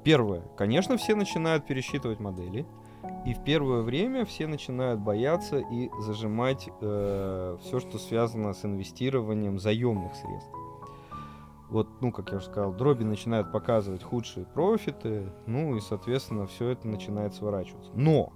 Первое, 0.03 0.41
конечно, 0.57 0.97
все 0.97 1.15
начинают 1.15 1.65
пересчитывать 1.65 2.19
модели. 2.19 2.65
И 3.25 3.33
в 3.35 3.43
первое 3.43 3.81
время 3.81 4.25
все 4.25 4.47
начинают 4.47 4.99
бояться 4.99 5.59
и 5.59 5.89
зажимать 5.99 6.69
все, 6.79 7.79
что 7.79 7.99
связано 7.99 8.53
с 8.53 8.65
инвестированием 8.65 9.59
заемных 9.59 10.15
средств. 10.15 10.49
Вот, 11.69 12.01
ну, 12.01 12.11
как 12.11 12.29
я 12.31 12.37
уже 12.37 12.45
сказал, 12.45 12.73
дроби 12.73 13.03
начинают 13.03 13.51
показывать 13.51 14.03
худшие 14.03 14.45
профиты, 14.45 15.31
ну 15.47 15.75
и, 15.75 15.79
соответственно, 15.79 16.45
все 16.45 16.69
это 16.69 16.87
начинает 16.87 17.33
сворачиваться. 17.33 17.91
Но 17.95 18.33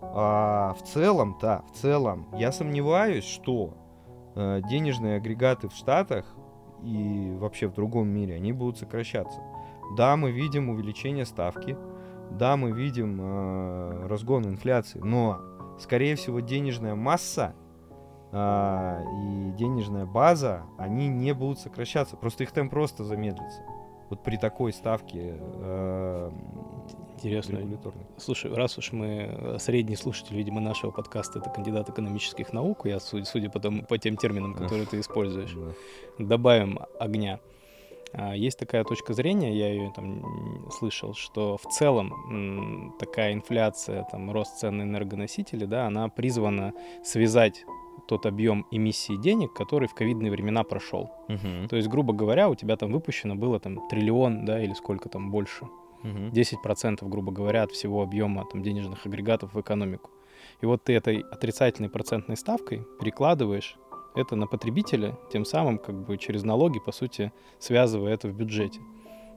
а, 0.00 0.74
в 0.74 0.82
целом, 0.82 1.36
да, 1.40 1.62
в 1.72 1.76
целом, 1.76 2.28
я 2.34 2.52
сомневаюсь, 2.52 3.24
что 3.24 3.74
э, 4.34 4.62
денежные 4.68 5.16
агрегаты 5.16 5.68
в 5.68 5.72
Штатах 5.72 6.24
и 6.82 7.34
вообще 7.38 7.66
в 7.66 7.74
другом 7.74 8.08
мире, 8.08 8.36
они 8.36 8.52
будут 8.52 8.78
сокращаться. 8.78 9.40
Да, 9.96 10.16
мы 10.16 10.30
видим 10.30 10.70
увеличение 10.70 11.26
ставки, 11.26 11.76
да, 12.30 12.56
мы 12.56 12.72
видим 12.72 13.18
э, 13.20 14.06
разгон 14.06 14.46
инфляции, 14.46 15.00
но, 15.00 15.40
скорее 15.78 16.14
всего, 16.16 16.40
денежная 16.40 16.94
масса 16.94 17.54
а, 18.32 19.02
и 19.02 19.50
денежная 19.56 20.06
база, 20.06 20.64
они 20.76 21.08
не 21.08 21.32
будут 21.32 21.58
сокращаться, 21.58 22.16
просто 22.16 22.44
их 22.44 22.52
темп 22.52 22.70
просто 22.70 23.04
замедлится. 23.04 23.62
Вот 24.10 24.22
при 24.22 24.36
такой 24.36 24.72
ставке 24.72 25.36
э, 25.38 26.30
Интересно. 27.18 27.58
Слушай, 28.16 28.54
раз 28.54 28.78
уж 28.78 28.92
мы 28.92 29.06
э, 29.28 29.56
средний 29.58 29.96
слушатель, 29.96 30.36
видимо, 30.36 30.60
нашего 30.60 30.92
подкаста, 30.92 31.40
это 31.40 31.50
кандидат 31.50 31.90
экономических 31.90 32.52
наук, 32.52 32.86
я 32.86 33.00
судя, 33.00 33.24
судя 33.24 33.50
по, 33.50 33.58
тому- 33.58 33.82
по 33.82 33.98
тем 33.98 34.16
терминам, 34.16 34.54
которые 34.54 34.86
ты 34.86 35.00
используешь, 35.00 35.54
добавим 36.18 36.78
огня. 37.00 37.40
А, 38.12 38.36
Есть 38.36 38.58
такая 38.58 38.84
точка 38.84 39.14
зрения, 39.14 39.52
я 39.52 39.68
ее 39.68 39.92
там 39.94 40.70
слышал, 40.70 41.14
что 41.14 41.56
в 41.56 41.64
целом 41.64 42.94
такая 43.00 43.32
инфляция, 43.32 44.06
там, 44.10 44.30
рост 44.30 44.58
цен 44.58 44.76
на 44.76 44.82
энергоносители, 44.82 45.64
да, 45.64 45.88
она 45.88 46.08
призвана 46.08 46.72
связать 47.02 47.64
тот 48.06 48.26
объем 48.26 48.66
эмиссии 48.70 49.16
денег, 49.16 49.52
который 49.52 49.88
в 49.88 49.94
ковидные 49.94 50.30
времена 50.30 50.62
прошел. 50.64 51.10
Мгм. 51.28 51.68
То 51.68 51.76
есть, 51.76 51.88
грубо 51.88 52.12
говоря, 52.12 52.48
у 52.48 52.54
тебя 52.54 52.76
там 52.76 52.92
выпущено 52.92 53.34
было 53.34 53.58
там 53.58 53.88
триллион, 53.88 54.44
да, 54.44 54.62
или 54.62 54.72
сколько 54.72 55.08
там 55.08 55.30
больше. 55.30 55.66
Мгм. 56.02 56.30
10%, 56.30 57.08
грубо 57.08 57.32
говоря, 57.32 57.64
от 57.64 57.72
всего 57.72 58.02
объема 58.02 58.44
там, 58.50 58.62
денежных 58.62 59.06
агрегатов 59.06 59.54
в 59.54 59.60
экономику. 59.60 60.10
И 60.60 60.66
вот 60.66 60.84
ты 60.84 60.94
этой 60.94 61.20
отрицательной 61.20 61.88
процентной 61.88 62.36
ставкой 62.36 62.84
перекладываешь 63.00 63.76
это 64.14 64.36
на 64.36 64.46
потребителя, 64.46 65.18
тем 65.32 65.44
самым 65.44 65.78
как 65.78 66.06
бы 66.06 66.16
через 66.16 66.44
налоги, 66.44 66.78
по 66.78 66.92
сути, 66.92 67.32
связывая 67.58 68.14
это 68.14 68.28
в 68.28 68.34
бюджете. 68.34 68.80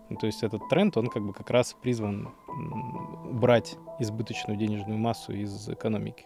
Ну, 0.10 0.18
то 0.18 0.26
есть 0.26 0.44
этот 0.44 0.68
тренд, 0.70 0.98
он 0.98 1.08
как 1.08 1.24
бы 1.26 1.34
как 1.34 1.50
раз 1.50 1.76
призван 1.82 2.30
м, 2.50 3.30
убрать 3.30 3.78
избыточную 4.00 4.58
денежную 4.58 4.98
массу 4.98 5.34
из 5.34 5.70
экономики 5.70 6.26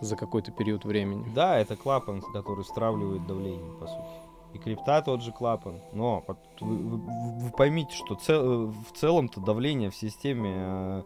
за 0.00 0.16
какой-то 0.16 0.52
период 0.52 0.84
времени. 0.84 1.24
Да, 1.34 1.58
это 1.58 1.76
клапан, 1.76 2.22
который 2.32 2.64
стравливает 2.64 3.26
давление, 3.26 3.72
по 3.78 3.86
сути. 3.86 4.08
И 4.54 4.58
крипта 4.58 5.00
тот 5.02 5.22
же 5.22 5.30
клапан. 5.32 5.80
Но 5.92 6.24
вы, 6.60 6.76
вы- 6.76 7.00
вы 7.44 7.50
поймите, 7.50 7.94
что 7.94 8.14
цел- 8.16 8.66
в 8.70 8.92
целом-то 8.96 9.40
давление 9.40 9.90
в 9.90 9.94
системе, 9.94 10.52
э, 10.56 11.02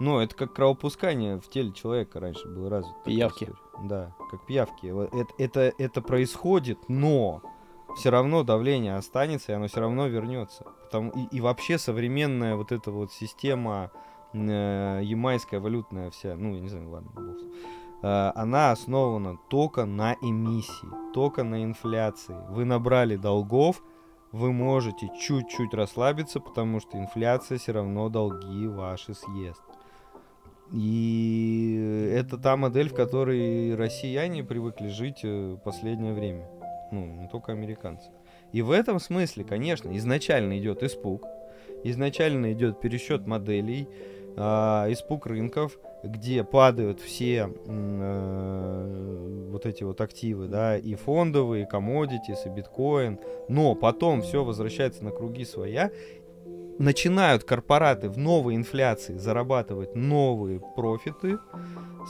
ну, 0.00 0.18
это 0.18 0.34
как 0.34 0.52
кровопускание 0.52 1.38
в 1.38 1.48
теле 1.48 1.72
человека 1.72 2.18
раньше 2.18 2.48
было 2.48 2.68
развито. 2.70 2.96
Пиявки. 3.04 3.44
история. 3.44 3.58
Да, 3.84 4.12
как 4.30 4.44
пиявки. 4.46 4.86
Это, 5.16 5.32
это, 5.38 5.72
это 5.78 6.00
происходит, 6.02 6.88
но 6.88 7.40
все 7.96 8.10
равно 8.10 8.42
давление 8.42 8.96
останется, 8.96 9.52
и 9.52 9.54
оно 9.54 9.68
все 9.68 9.80
равно 9.80 10.06
вернется. 10.06 10.64
Потому, 10.84 11.10
и, 11.12 11.36
и 11.36 11.40
вообще 11.40 11.78
современная 11.78 12.56
вот 12.56 12.72
эта 12.72 12.90
вот 12.90 13.12
система 13.12 13.90
э, 14.32 15.00
ямайская 15.04 15.60
валютная 15.60 16.10
вся, 16.10 16.34
ну, 16.36 16.54
я 16.54 16.60
не 16.60 16.68
знаю, 16.68 16.90
ладно, 16.90 17.10
бог 17.14 17.36
она 18.34 18.70
основана 18.70 19.38
только 19.50 19.84
на 19.84 20.14
эмиссии, 20.22 21.12
только 21.12 21.42
на 21.42 21.64
инфляции. 21.64 22.36
Вы 22.50 22.64
набрали 22.64 23.16
долгов, 23.16 23.82
вы 24.32 24.52
можете 24.52 25.10
чуть-чуть 25.20 25.74
расслабиться, 25.74 26.40
потому 26.40 26.80
что 26.80 26.98
инфляция 26.98 27.58
все 27.58 27.72
равно 27.72 28.08
долги 28.08 28.66
ваши 28.66 29.14
съест. 29.14 29.62
И 30.72 32.10
это 32.12 32.38
та 32.38 32.56
модель, 32.56 32.90
в 32.90 32.94
которой 32.94 33.74
россияне 33.76 34.42
привыкли 34.42 34.88
жить 34.88 35.20
э, 35.22 35.56
последнее 35.64 36.12
время. 36.12 36.48
Ну, 36.90 37.06
не 37.06 37.28
только 37.28 37.52
американцы. 37.52 38.10
И 38.52 38.62
в 38.62 38.70
этом 38.70 39.00
смысле, 39.00 39.44
конечно, 39.44 39.96
изначально 39.96 40.58
идет 40.58 40.82
испуг, 40.82 41.24
изначально 41.84 42.52
идет 42.52 42.80
пересчет 42.80 43.26
моделей, 43.26 43.88
а, 44.36 44.86
испуг 44.90 45.26
рынков, 45.26 45.78
где 46.04 46.44
падают 46.44 47.00
все 47.00 47.50
э, 47.66 49.48
вот 49.50 49.66
эти 49.66 49.82
вот 49.82 50.00
активы, 50.00 50.46
да, 50.46 50.76
и 50.76 50.94
фондовые, 50.94 51.64
и 51.64 51.74
commodities, 51.74 52.44
и 52.44 52.48
биткоин, 52.48 53.18
но 53.48 53.74
потом 53.74 54.22
все 54.22 54.44
возвращается 54.44 55.04
на 55.04 55.10
круги 55.10 55.44
своя, 55.44 55.90
начинают 56.78 57.44
корпораты 57.44 58.10
в 58.10 58.18
новой 58.18 58.56
инфляции 58.56 59.16
зарабатывать 59.16 59.94
новые 59.94 60.60
профиты, 60.76 61.38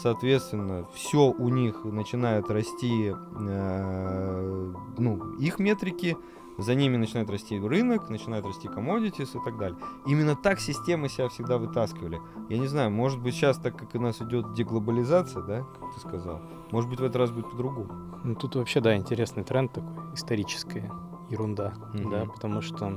соответственно, 0.02 0.86
все 0.94 1.30
у 1.30 1.48
них 1.48 1.84
начинает 1.84 2.50
расти, 2.50 3.12
э, 3.12 4.72
ну, 4.98 5.38
их 5.38 5.58
метрики, 5.58 6.16
за 6.58 6.74
ними 6.74 6.96
начинает 6.96 7.30
расти 7.30 7.58
рынок, 7.58 8.08
начинает 8.08 8.44
расти 8.44 8.68
commodities 8.68 9.38
и 9.38 9.44
так 9.44 9.58
далее. 9.58 9.78
Именно 10.06 10.36
так 10.36 10.60
системы 10.60 11.08
себя 11.08 11.28
всегда 11.28 11.58
вытаскивали. 11.58 12.20
Я 12.48 12.58
не 12.58 12.66
знаю, 12.66 12.90
может 12.90 13.20
быть 13.22 13.34
сейчас, 13.34 13.58
так 13.58 13.76
как 13.76 13.94
у 13.94 14.00
нас 14.00 14.20
идет 14.22 14.54
деглобализация, 14.54 15.42
да, 15.42 15.60
как 15.60 15.94
ты 15.94 16.00
сказал, 16.00 16.40
может 16.72 16.88
быть 16.90 17.00
в 17.00 17.04
этот 17.04 17.16
раз 17.16 17.30
будет 17.30 17.50
по-другому. 17.50 17.92
Ну, 18.24 18.34
тут 18.34 18.56
вообще, 18.56 18.80
да, 18.80 18.96
интересный 18.96 19.44
тренд 19.44 19.72
такой, 19.72 20.14
историческая 20.14 20.90
ерунда, 21.30 21.74
Мгм. 21.92 22.10
да, 22.10 22.24
потому 22.24 22.62
что, 22.62 22.88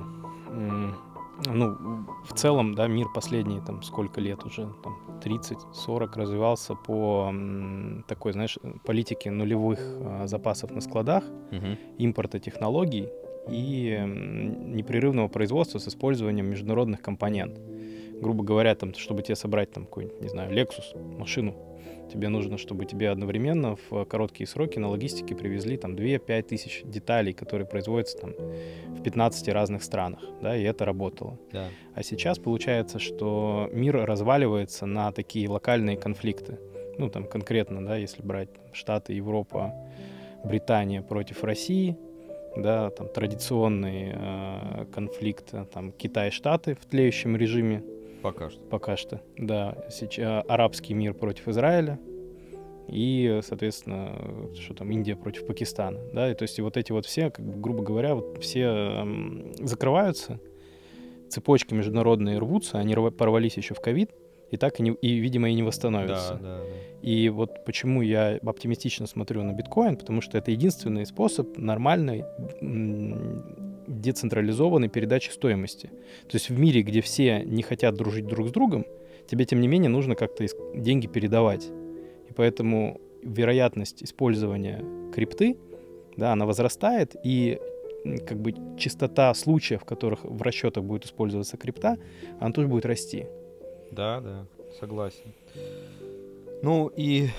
ну, 0.52 0.96
в 2.26 2.34
целом, 2.34 2.76
да, 2.76 2.88
мир 2.88 3.08
последние, 3.14 3.62
там, 3.62 3.82
сколько 3.84 4.22
лет 4.22 4.44
уже, 4.46 4.70
там, 4.84 4.98
30-40 5.24 6.16
развивался 6.16 6.76
по 6.76 7.34
такой, 8.08 8.34
знаешь, 8.34 8.58
политике 8.86 9.32
нулевых 9.32 9.80
а, 9.82 10.28
запасов 10.28 10.72
на 10.72 10.82
складах, 10.82 11.24
импорта 11.98 12.40
технологий 12.40 13.10
и 13.52 13.98
непрерывного 14.06 15.28
производства 15.28 15.80
с 15.80 15.88
использованием 15.88 16.48
международных 16.48 17.02
компонент. 17.02 17.60
Грубо 18.22 18.44
говоря, 18.44 18.76
там, 18.76 18.94
чтобы 18.94 19.24
тебе 19.24 19.36
собрать 19.36 19.72
там 19.72 19.86
какой-нибудь, 19.86 20.22
не 20.22 20.28
знаю, 20.28 20.52
Lexus, 20.52 21.18
машину, 21.18 21.56
тебе 22.12 22.28
нужно, 22.28 22.58
чтобы 22.58 22.86
тебе 22.86 23.10
одновременно 23.10 23.78
в 23.90 24.06
короткие 24.06 24.48
сроки 24.48 24.80
на 24.80 24.90
логистике 24.90 25.36
привезли 25.36 25.78
там 25.78 25.96
2-5 25.96 26.42
тысяч 26.44 26.82
деталей, 26.84 27.34
которые 27.34 27.66
производятся 27.66 28.18
там 28.18 28.34
в 28.88 29.02
15 29.04 29.48
разных 29.50 29.84
странах, 29.84 30.22
да, 30.42 30.58
и 30.58 30.64
это 30.64 30.86
работало. 30.86 31.40
Да. 31.52 31.68
А 31.94 32.04
сейчас 32.04 32.40
получается, 32.40 33.00
что 33.00 33.70
мир 33.72 33.96
разваливается 34.06 34.86
на 34.86 35.12
такие 35.12 35.48
локальные 35.48 35.98
конфликты. 35.98 36.60
Ну, 36.98 37.10
там 37.10 37.26
конкретно, 37.26 37.86
да, 37.86 37.96
если 37.96 38.22
брать 38.22 38.52
там, 38.52 38.66
Штаты, 38.74 39.14
Европа, 39.14 39.74
Британия 40.44 41.02
против 41.02 41.44
России, 41.46 41.96
да, 42.62 42.90
там 42.90 43.10
традиционный 43.10 44.12
э, 44.14 44.86
конфликт, 44.94 45.54
э, 45.54 45.66
там 45.72 45.92
Китай-Штаты 45.92 46.76
в 46.76 46.86
тлеющем 46.86 47.36
режиме. 47.36 47.84
Пока 48.22 48.50
что. 48.50 48.60
Пока 48.70 48.98
что, 48.98 49.22
да. 49.38 49.78
Сейчас 49.90 50.44
арабский 50.48 50.94
мир 50.94 51.14
против 51.14 51.48
Израиля 51.48 52.00
и, 52.88 53.40
соответственно, 53.44 54.16
что 54.60 54.74
там 54.74 54.92
Индия 54.92 55.16
против 55.16 55.46
Пакистана, 55.46 56.00
да, 56.14 56.32
и 56.32 56.34
то 56.34 56.44
есть 56.44 56.60
вот 56.60 56.76
эти 56.76 56.92
вот 56.92 57.06
все, 57.06 57.30
как 57.30 57.46
бы, 57.46 57.60
грубо 57.60 57.84
говоря, 57.84 58.16
вот 58.16 58.42
все 58.42 58.64
эм, 58.64 59.54
закрываются, 59.60 60.40
цепочки 61.30 61.74
международные 61.74 62.40
рвутся, 62.40 62.80
они 62.80 62.96
порвались 62.96 63.58
еще 63.58 63.76
в 63.76 63.80
ковид, 63.80 64.12
и 64.52 64.58
так 64.58 64.80
и, 64.80 64.84
не, 64.84 64.92
и, 64.92 65.16
видимо, 65.16 65.50
и 65.50 65.54
не 65.54 65.64
восстановятся. 65.64 66.40
Да, 66.42 66.58
да, 66.58 66.58
да. 66.60 66.64
И 67.02 67.30
вот 67.30 67.66
почему 67.66 68.02
я 68.02 68.40
оптимистично 68.44 69.08
смотрю 69.08 69.44
на 69.44 69.54
биткоин, 69.54 69.96
потому 69.96 70.22
что 70.22 70.38
это 70.38 70.52
единственный 70.52 71.06
способ 71.06 71.58
нормальной 71.58 72.26
децентрализованной 73.88 74.90
передачи 74.90 75.30
стоимости. 75.30 75.88
То 76.28 76.36
есть 76.36 76.50
в 76.50 76.60
мире, 76.60 76.82
где 76.82 77.02
все 77.02 77.44
не 77.44 77.64
хотят 77.64 77.96
дружить 77.96 78.28
друг 78.28 78.50
с 78.50 78.52
другом, 78.52 78.86
тебе, 79.28 79.46
тем 79.46 79.62
не 79.62 79.68
менее, 79.68 79.90
нужно 79.90 80.16
как-то 80.16 80.46
деньги 80.76 81.08
передавать. 81.08 81.70
И 82.30 82.34
поэтому 82.34 83.00
вероятность 83.24 84.04
использования 84.04 84.84
крипты, 85.14 85.58
да, 86.18 86.34
она 86.34 86.46
возрастает, 86.46 87.16
и 87.24 87.60
как 88.28 88.40
бы 88.40 88.54
частота 88.78 89.34
случаев, 89.34 89.82
в 89.82 89.86
которых 89.86 90.24
в 90.24 90.42
расчетах 90.42 90.84
будет 90.84 91.06
использоваться 91.06 91.58
крипта, 91.58 91.98
она 92.40 92.52
тоже 92.52 92.68
будет 92.68 92.86
расти. 92.86 93.26
Да, 93.92 94.22
да, 94.22 94.46
согласен. 94.80 95.34
Ну 96.62 96.92
и 96.96 97.30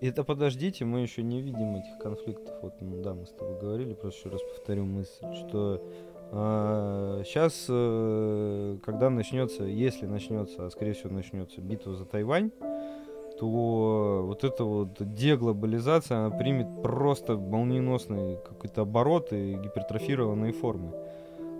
это 0.00 0.24
подождите, 0.24 0.84
мы 0.84 1.00
еще 1.00 1.22
не 1.22 1.40
видим 1.42 1.76
этих 1.76 1.98
конфликтов. 1.98 2.54
Вот, 2.62 2.74
ну 2.80 3.02
да, 3.02 3.14
мы 3.14 3.26
с 3.26 3.30
тобой 3.30 3.58
говорили, 3.58 3.94
просто 3.94 4.20
еще 4.20 4.30
раз 4.30 4.42
повторю 4.42 4.84
мысль, 4.84 5.24
что 5.34 5.82
а, 6.32 7.22
сейчас, 7.24 7.66
э, 7.68 8.78
когда 8.84 9.10
начнется, 9.10 9.64
если 9.64 10.06
начнется, 10.06 10.66
а 10.66 10.70
скорее 10.70 10.92
всего 10.92 11.12
начнется 11.12 11.60
битва 11.60 11.94
за 11.94 12.04
Тайвань, 12.04 12.50
то 13.38 14.22
вот 14.26 14.44
эта 14.44 14.64
вот 14.64 14.96
деглобализация, 15.00 16.26
она 16.26 16.36
примет 16.36 16.82
просто 16.82 17.36
молниеносный 17.36 18.36
какой-то 18.36 18.82
оборот 18.82 19.32
и 19.32 19.54
гипертрофированные 19.54 20.52
формы. 20.52 20.92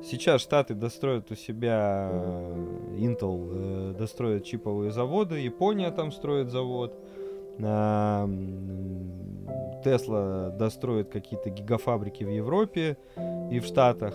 Сейчас 0.02 0.40
Штаты 0.40 0.74
достроят 0.74 1.30
у 1.30 1.34
себя, 1.34 2.08
э, 2.10 2.96
Intel 2.98 3.92
э, 3.92 3.94
достроит 3.98 4.44
чиповые 4.44 4.90
заводы, 4.92 5.40
Япония 5.40 5.90
там 5.90 6.10
строит 6.10 6.50
завод, 6.50 6.94
Тесла 9.84 10.48
достроит 10.50 11.10
какие-то 11.10 11.50
гигафабрики 11.50 12.24
в 12.24 12.30
Европе 12.30 12.96
и 13.50 13.60
в 13.60 13.66
Штатах, 13.66 14.14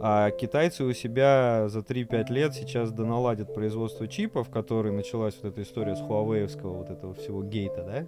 а 0.00 0.30
китайцы 0.30 0.84
у 0.84 0.92
себя 0.92 1.68
за 1.68 1.78
3-5 1.78 2.30
лет 2.30 2.52
сейчас 2.52 2.92
доналадят 2.92 3.54
производство 3.54 4.06
чипов, 4.06 4.50
который 4.50 4.92
началась 4.92 5.34
вот 5.40 5.52
эта 5.52 5.62
история 5.62 5.96
с 5.96 6.00
хуавеевского 6.00 6.74
вот 6.74 6.90
этого 6.90 7.14
всего 7.14 7.42
гейта, 7.42 7.82
да? 7.84 8.06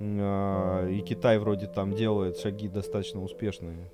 А, 0.00 0.86
и 0.86 1.00
Китай 1.00 1.38
вроде 1.38 1.66
там 1.66 1.94
делает 1.94 2.36
шаги 2.38 2.68
достаточно 2.68 3.22
успешные 3.22 3.90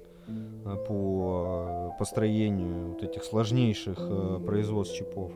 по 0.87 1.91
э, 1.95 1.99
построению 1.99 2.93
вот 2.93 3.03
этих 3.03 3.25
сложнейших 3.25 3.97
э, 3.99 4.41
производств 4.45 4.97
чипов. 4.97 5.33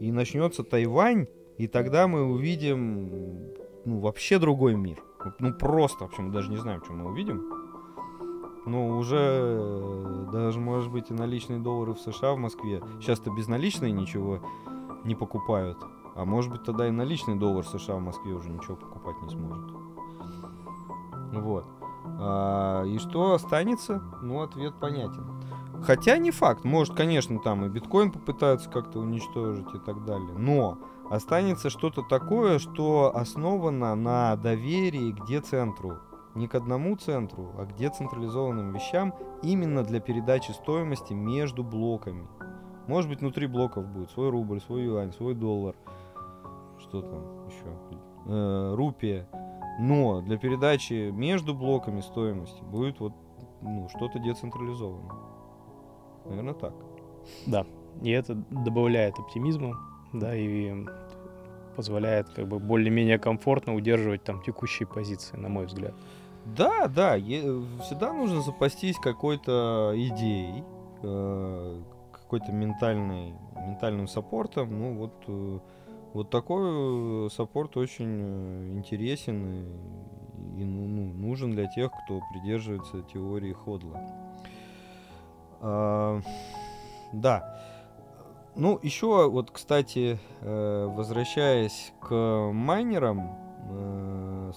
И 0.00 0.10
начнется 0.10 0.64
Тайвань, 0.64 1.26
и 1.58 1.68
тогда 1.68 2.08
мы 2.08 2.24
увидим 2.24 3.52
ну, 3.84 4.00
вообще 4.00 4.38
другой 4.38 4.74
мир. 4.74 5.02
Ну, 5.38 5.52
просто, 5.52 6.04
в 6.04 6.08
общем, 6.08 6.32
даже 6.32 6.50
не 6.50 6.56
знаем, 6.56 6.82
что 6.82 6.92
мы 6.92 7.10
увидим. 7.10 7.42
Ну, 8.64 8.96
уже 8.96 10.28
даже, 10.32 10.60
может 10.60 10.90
быть, 10.92 11.10
и 11.10 11.14
наличные 11.14 11.58
доллары 11.58 11.94
в 11.94 12.00
США, 12.00 12.32
в 12.32 12.38
Москве. 12.38 12.80
Сейчас-то 13.00 13.30
безналичные 13.30 13.92
ничего 13.92 14.40
не 15.04 15.14
покупают. 15.14 15.78
А 16.14 16.24
может 16.24 16.50
быть, 16.50 16.62
тогда 16.62 16.86
и 16.86 16.90
наличный 16.90 17.36
доллар 17.36 17.66
США 17.66 17.96
в 17.96 18.00
Москве 18.00 18.32
уже 18.32 18.50
ничего 18.50 18.76
покупать 18.76 19.16
не 19.22 19.30
сможет. 19.30 19.70
Вот. 21.32 21.64
А, 22.24 22.84
и 22.84 22.98
что 22.98 23.34
останется? 23.34 24.00
Ну, 24.22 24.42
ответ 24.42 24.74
понятен. 24.78 25.26
Хотя 25.82 26.16
не 26.18 26.30
факт. 26.30 26.64
Может, 26.64 26.94
конечно, 26.94 27.40
там 27.40 27.64
и 27.64 27.68
биткоин 27.68 28.12
попытаются 28.12 28.70
как-то 28.70 29.00
уничтожить 29.00 29.74
и 29.74 29.78
так 29.78 30.04
далее. 30.04 30.34
Но 30.38 30.78
останется 31.10 31.68
что-то 31.70 32.02
такое, 32.02 32.58
что 32.60 33.12
основано 33.14 33.96
на 33.96 34.36
доверии 34.36 35.12
к 35.12 35.26
децентру. 35.26 35.98
Не 36.34 36.46
к 36.46 36.54
одному 36.54 36.96
центру, 36.96 37.52
а 37.58 37.66
к 37.66 37.74
децентрализованным 37.74 38.72
вещам 38.72 39.14
именно 39.42 39.82
для 39.82 40.00
передачи 40.00 40.52
стоимости 40.52 41.12
между 41.12 41.62
блоками. 41.62 42.26
Может 42.86 43.10
быть, 43.10 43.20
внутри 43.20 43.46
блоков 43.46 43.86
будет 43.86 44.10
свой 44.10 44.30
рубль, 44.30 44.60
свой 44.60 44.84
юань, 44.84 45.12
свой 45.12 45.34
доллар. 45.34 45.74
Что 46.78 47.02
там 47.02 47.46
еще? 47.48 47.66
Э, 48.26 48.74
рупия. 48.74 49.28
Но 49.78 50.20
для 50.20 50.36
передачи 50.36 51.10
между 51.10 51.54
блоками 51.54 52.00
стоимости 52.00 52.62
будет 52.62 53.00
вот 53.00 53.12
ну, 53.62 53.88
что-то 53.88 54.18
децентрализованное. 54.18 55.12
Наверное, 56.26 56.54
так. 56.54 56.74
Да. 57.46 57.66
И 58.02 58.10
это 58.10 58.34
добавляет 58.50 59.18
оптимизма, 59.18 59.78
да, 60.12 60.34
и 60.34 60.86
позволяет 61.76 62.28
как 62.28 62.48
бы 62.48 62.58
более-менее 62.58 63.18
комфортно 63.18 63.74
удерживать 63.74 64.24
там 64.24 64.42
текущие 64.42 64.86
позиции, 64.86 65.36
на 65.36 65.48
мой 65.48 65.66
взгляд. 65.66 65.94
Да, 66.44 66.88
да, 66.88 67.16
всегда 67.16 68.12
нужно 68.12 68.42
запастись 68.42 68.96
какой-то 68.98 69.92
идеей, 69.94 70.64
э, 71.02 71.82
какой-то 72.12 72.52
ментальной, 72.52 73.34
ментальным 73.56 74.08
саппортом. 74.08 74.78
Ну 74.78 74.94
вот 74.94 75.12
э, 75.28 75.58
вот 76.12 76.28
такой 76.28 77.26
э, 77.26 77.28
саппорт 77.30 77.76
очень 77.76 78.20
э, 78.20 78.72
интересен 78.74 79.66
и, 80.56 80.64
ну, 80.64 80.86
ну, 80.86 81.12
нужен 81.14 81.52
для 81.52 81.66
тех, 81.66 81.90
кто 82.04 82.20
придерживается 82.32 83.02
теории 83.02 83.52
Ходла. 83.52 83.98
А, 85.60 86.20
да. 87.12 87.58
Ну, 88.54 88.78
еще 88.82 89.30
вот, 89.30 89.50
кстати, 89.50 90.18
э, 90.40 90.86
возвращаясь 90.94 91.94
к 92.00 92.14
майнерам, 92.52 93.38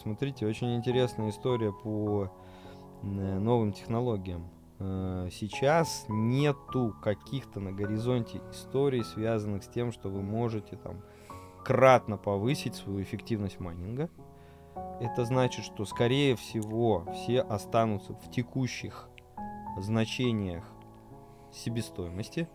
смотрите, 0.02 0.48
очень 0.48 0.76
интересная 0.76 1.30
история 1.30 1.72
по 1.72 2.32
новым 3.04 3.72
технологиям. 3.72 4.50
Сейчас 4.80 6.06
нету 6.10 6.94
каких-то 7.02 7.60
на 7.60 7.72
горизонте 7.72 8.42
историй, 8.52 9.04
связанных 9.04 9.64
с 9.64 9.68
тем, 9.68 9.92
что 9.92 10.10
вы 10.10 10.24
можете 10.24 10.76
там 10.76 11.02
кратно 11.66 12.18
повысить 12.18 12.76
свою 12.76 13.02
эффективность 13.02 13.60
майнинга. 13.60 14.10
Это 15.02 15.26
значит, 15.26 15.66
что 15.66 15.84
скорее 15.86 16.36
всего 16.36 17.06
все 17.12 17.42
останутся 17.42 18.14
в 18.14 18.30
текущих 18.30 19.10
значениях 19.78 20.64
себестоимости. 21.52 22.48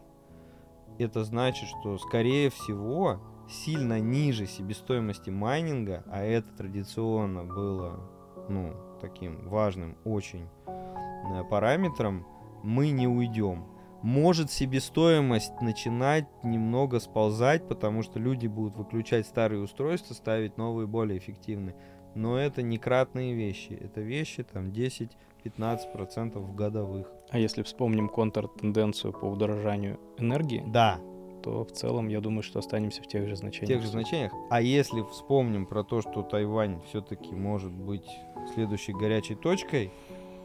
Это 0.99 1.25
значит, 1.25 1.69
что 1.69 1.99
скорее 1.99 2.51
всего 2.51 3.21
сильно 3.49 3.99
ниже 3.99 4.47
себестоимости 4.47 5.31
майнинга, 5.31 6.05
а 6.07 6.23
это 6.23 6.49
традиционно 6.57 7.45
было 7.45 8.01
ну, 8.49 8.75
таким 9.01 9.49
важным 9.49 9.97
очень 10.05 10.49
э, 10.67 11.45
параметром, 11.51 12.27
мы 12.63 12.91
не 12.91 13.09
уйдем 13.09 13.65
может 14.03 14.51
себестоимость 14.51 15.61
начинать 15.61 16.27
немного 16.43 17.01
сползать, 17.01 17.69
потому 17.69 18.03
что 18.03 18.19
люди 18.19 18.47
будут 18.47 18.77
выключать 18.77 19.27
старые 19.27 19.63
устройства, 19.63 20.15
ставить 20.15 20.57
новые 20.57 20.87
более 20.87 21.19
эффективные. 21.19 21.77
Но 22.15 22.39
это 22.39 22.63
не 22.63 22.79
кратные 22.79 23.35
вещи. 23.35 23.73
Это 23.73 24.01
вещи 24.01 24.43
там 24.43 24.71
10-15% 24.71 26.55
годовых. 26.55 27.09
А 27.31 27.39
если 27.39 27.63
вспомним 27.63 28.09
контртенденцию 28.09 29.13
по 29.13 29.27
удорожанию 29.27 30.01
энергии, 30.19 30.65
да. 30.67 30.99
то 31.43 31.65
в 31.65 31.71
целом 31.71 32.09
я 32.09 32.21
думаю, 32.21 32.43
что 32.43 32.59
останемся 32.59 33.03
в 33.03 33.07
тех 33.07 33.29
же 33.29 33.37
значениях. 33.37 33.69
В 33.69 33.73
тех 33.73 33.83
же 33.83 33.89
значениях. 33.89 34.33
А 34.51 34.61
если 34.61 35.03
вспомним 35.03 35.67
про 35.67 35.85
то, 35.85 36.01
что 36.01 36.23
Тайвань 36.23 36.81
все-таки 36.89 37.33
может 37.33 37.73
быть 37.73 38.07
следующей 38.55 38.93
горячей 38.93 39.37
точкой, 39.37 39.93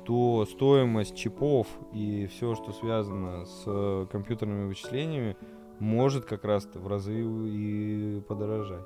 то 0.05 0.45
стоимость 0.45 1.15
чипов 1.15 1.67
и 1.91 2.27
все, 2.27 2.55
что 2.55 2.71
связано 2.71 3.45
с 3.45 3.63
э, 3.65 4.05
компьютерными 4.11 4.67
вычислениями, 4.67 5.35
может 5.79 6.25
как 6.25 6.45
раз 6.45 6.67
в 6.73 6.87
разы 6.87 7.23
и 7.23 8.21
подорожать. 8.27 8.85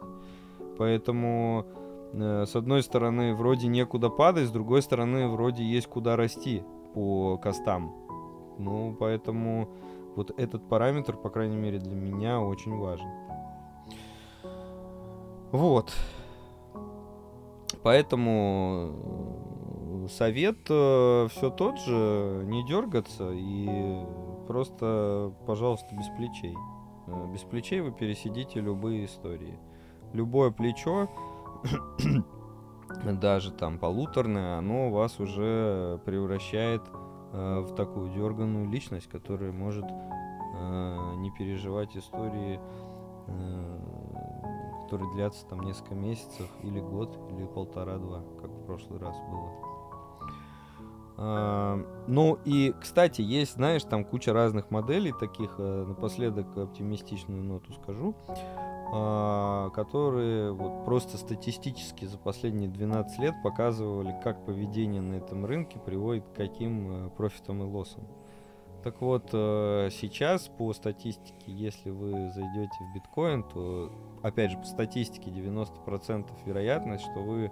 Поэтому, 0.77 1.65
э, 2.13 2.45
с 2.45 2.55
одной 2.55 2.83
стороны, 2.83 3.35
вроде 3.35 3.67
некуда 3.67 4.09
падать, 4.09 4.47
с 4.47 4.51
другой 4.51 4.81
стороны, 4.81 5.27
вроде 5.27 5.63
есть 5.63 5.87
куда 5.87 6.15
расти 6.15 6.63
по 6.93 7.37
костам. 7.37 7.93
Ну, 8.57 8.95
поэтому 8.97 9.69
вот 10.15 10.31
этот 10.39 10.67
параметр, 10.67 11.15
по 11.17 11.29
крайней 11.29 11.57
мере, 11.57 11.79
для 11.79 11.95
меня 11.95 12.41
очень 12.41 12.75
важен. 12.77 13.07
Вот. 15.51 15.93
Поэтому 17.83 19.58
совет 20.09 20.57
все 20.65 21.53
тот 21.55 21.79
же, 21.79 22.43
не 22.45 22.65
дергаться 22.65 23.31
и 23.31 24.03
просто, 24.47 25.31
пожалуйста, 25.45 25.95
без 25.95 26.07
плечей. 26.17 26.55
Э, 27.07 27.27
без 27.31 27.41
плечей 27.41 27.81
вы 27.81 27.91
пересидите 27.91 28.59
любые 28.59 29.05
истории. 29.05 29.59
Любое 30.13 30.51
плечо, 30.51 31.07
даже 33.21 33.51
там 33.51 33.77
полуторное, 33.77 34.57
оно 34.57 34.89
вас 34.89 35.19
уже 35.19 35.99
превращает 36.05 36.81
э, 37.31 37.59
в 37.59 37.75
такую 37.75 38.11
дерганную 38.11 38.67
личность, 38.69 39.07
которая 39.07 39.51
может 39.51 39.85
э, 39.85 41.13
не 41.17 41.31
переживать 41.31 41.95
истории, 41.95 42.59
э, 43.27 43.79
которые 44.83 45.11
длятся 45.13 45.45
там 45.45 45.61
несколько 45.61 45.93
месяцев 45.93 46.49
или 46.63 46.79
год, 46.79 47.19
или 47.29 47.45
полтора-два, 47.45 48.23
как 48.41 48.49
в 48.49 48.65
прошлый 48.65 48.99
раз 48.99 49.15
было. 49.29 49.68
Ну 51.19 52.39
и, 52.45 52.73
кстати, 52.79 53.21
есть, 53.21 53.55
знаешь, 53.55 53.83
там 53.83 54.05
куча 54.05 54.31
разных 54.31 54.71
моделей 54.71 55.13
таких, 55.19 55.55
э, 55.57 55.85
напоследок 55.85 56.57
оптимистичную 56.57 57.43
ноту 57.43 57.73
скажу, 57.73 58.15
а, 58.91 59.69
которые 59.71 60.51
вот 60.53 60.85
просто 60.85 61.17
статистически 61.17 62.05
за 62.05 62.17
последние 62.17 62.69
12 62.69 63.19
лет 63.19 63.35
показывали, 63.43 64.15
как 64.23 64.45
поведение 64.45 65.01
на 65.01 65.15
этом 65.15 65.45
рынке 65.45 65.77
приводит 65.77 66.25
к 66.29 66.33
каким 66.33 67.07
э, 67.07 67.09
профитам 67.09 67.63
и 67.63 67.65
лоссам. 67.65 68.07
Так 68.83 69.01
вот, 69.01 69.29
э, 69.33 69.89
сейчас 69.91 70.47
по 70.47 70.73
статистике, 70.73 71.51
если 71.51 71.89
вы 71.89 72.31
зайдете 72.31 72.75
в 72.79 72.95
биткоин, 72.95 73.43
то, 73.43 73.91
опять 74.23 74.51
же, 74.51 74.57
по 74.57 74.65
статистике 74.65 75.29
90% 75.29 76.31
вероятность, 76.45 77.03
что 77.03 77.19
вы 77.19 77.51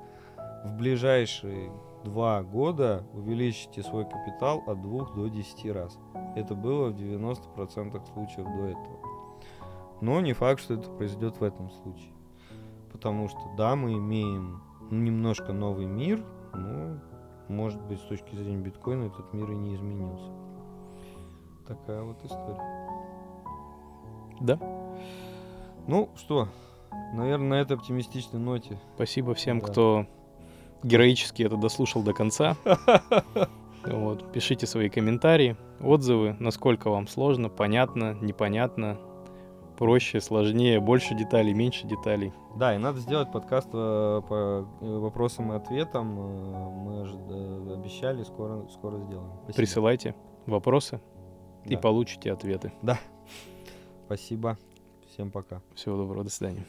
в 0.63 0.71
ближайшие 0.77 1.71
два 2.03 2.43
года 2.43 3.05
увеличите 3.13 3.83
свой 3.83 4.05
капитал 4.05 4.63
от 4.65 4.81
2 4.81 5.05
до 5.15 5.27
10 5.27 5.71
раз. 5.71 5.97
Это 6.35 6.55
было 6.55 6.89
в 6.89 6.95
90% 6.95 8.13
случаев 8.13 8.45
до 8.45 8.65
этого. 8.65 8.99
Но 10.01 10.21
не 10.21 10.33
факт, 10.33 10.61
что 10.61 10.75
это 10.75 10.89
произойдет 10.89 11.37
в 11.39 11.43
этом 11.43 11.69
случае. 11.71 12.13
Потому 12.91 13.27
что, 13.27 13.39
да, 13.57 13.75
мы 13.75 13.93
имеем 13.93 14.61
немножко 14.91 15.53
новый 15.53 15.85
мир, 15.85 16.23
но, 16.53 16.99
может 17.47 17.81
быть, 17.81 17.99
с 17.99 18.03
точки 18.03 18.35
зрения 18.35 18.63
биткоина 18.63 19.05
этот 19.05 19.33
мир 19.33 19.51
и 19.51 19.55
не 19.55 19.75
изменился. 19.75 20.31
Такая 21.67 22.01
вот 22.03 22.23
история. 22.23 22.87
Да. 24.39 24.59
Ну 25.87 26.09
что, 26.15 26.47
наверное, 27.13 27.49
на 27.49 27.53
этой 27.55 27.75
оптимистичной 27.75 28.39
ноте. 28.39 28.79
Спасибо 28.95 29.33
всем, 29.33 29.59
да. 29.59 29.67
кто 29.67 30.07
героически 30.83 31.43
это 31.43 31.57
дослушал 31.57 32.03
до 32.03 32.13
конца. 32.13 32.55
Вот, 33.85 34.33
пишите 34.33 34.67
свои 34.67 34.89
комментарии, 34.89 35.55
отзывы, 35.79 36.35
насколько 36.39 36.89
вам 36.89 37.07
сложно, 37.07 37.47
понятно, 37.47 38.17
непонятно, 38.19 38.97
проще, 39.77 40.19
сложнее, 40.19 40.79
больше 40.79 41.15
деталей, 41.15 41.53
меньше 41.53 41.87
деталей. 41.87 42.33
Да, 42.57 42.75
и 42.75 42.77
надо 42.79 42.99
сделать 42.99 43.31
подкаст 43.31 43.69
э, 43.71 44.21
по 44.27 44.67
вопросам 44.81 45.53
и 45.53 45.55
ответам. 45.55 46.19
Э, 46.19 46.69
мы 46.69 46.95
э, 47.05 47.73
обещали, 47.75 48.23
скоро, 48.23 48.67
скоро 48.69 48.97
сделаем. 48.97 49.31
Спасибо. 49.43 49.55
Присылайте 49.55 50.15
вопросы 50.47 50.99
да. 51.65 51.73
и 51.73 51.77
получите 51.77 52.31
ответы. 52.33 52.73
Да. 52.81 52.97
Спасибо. 54.05 54.57
Всем 55.13 55.31
пока. 55.31 55.61
Всего 55.75 55.97
доброго, 55.97 56.23
до 56.23 56.29
свидания. 56.31 56.65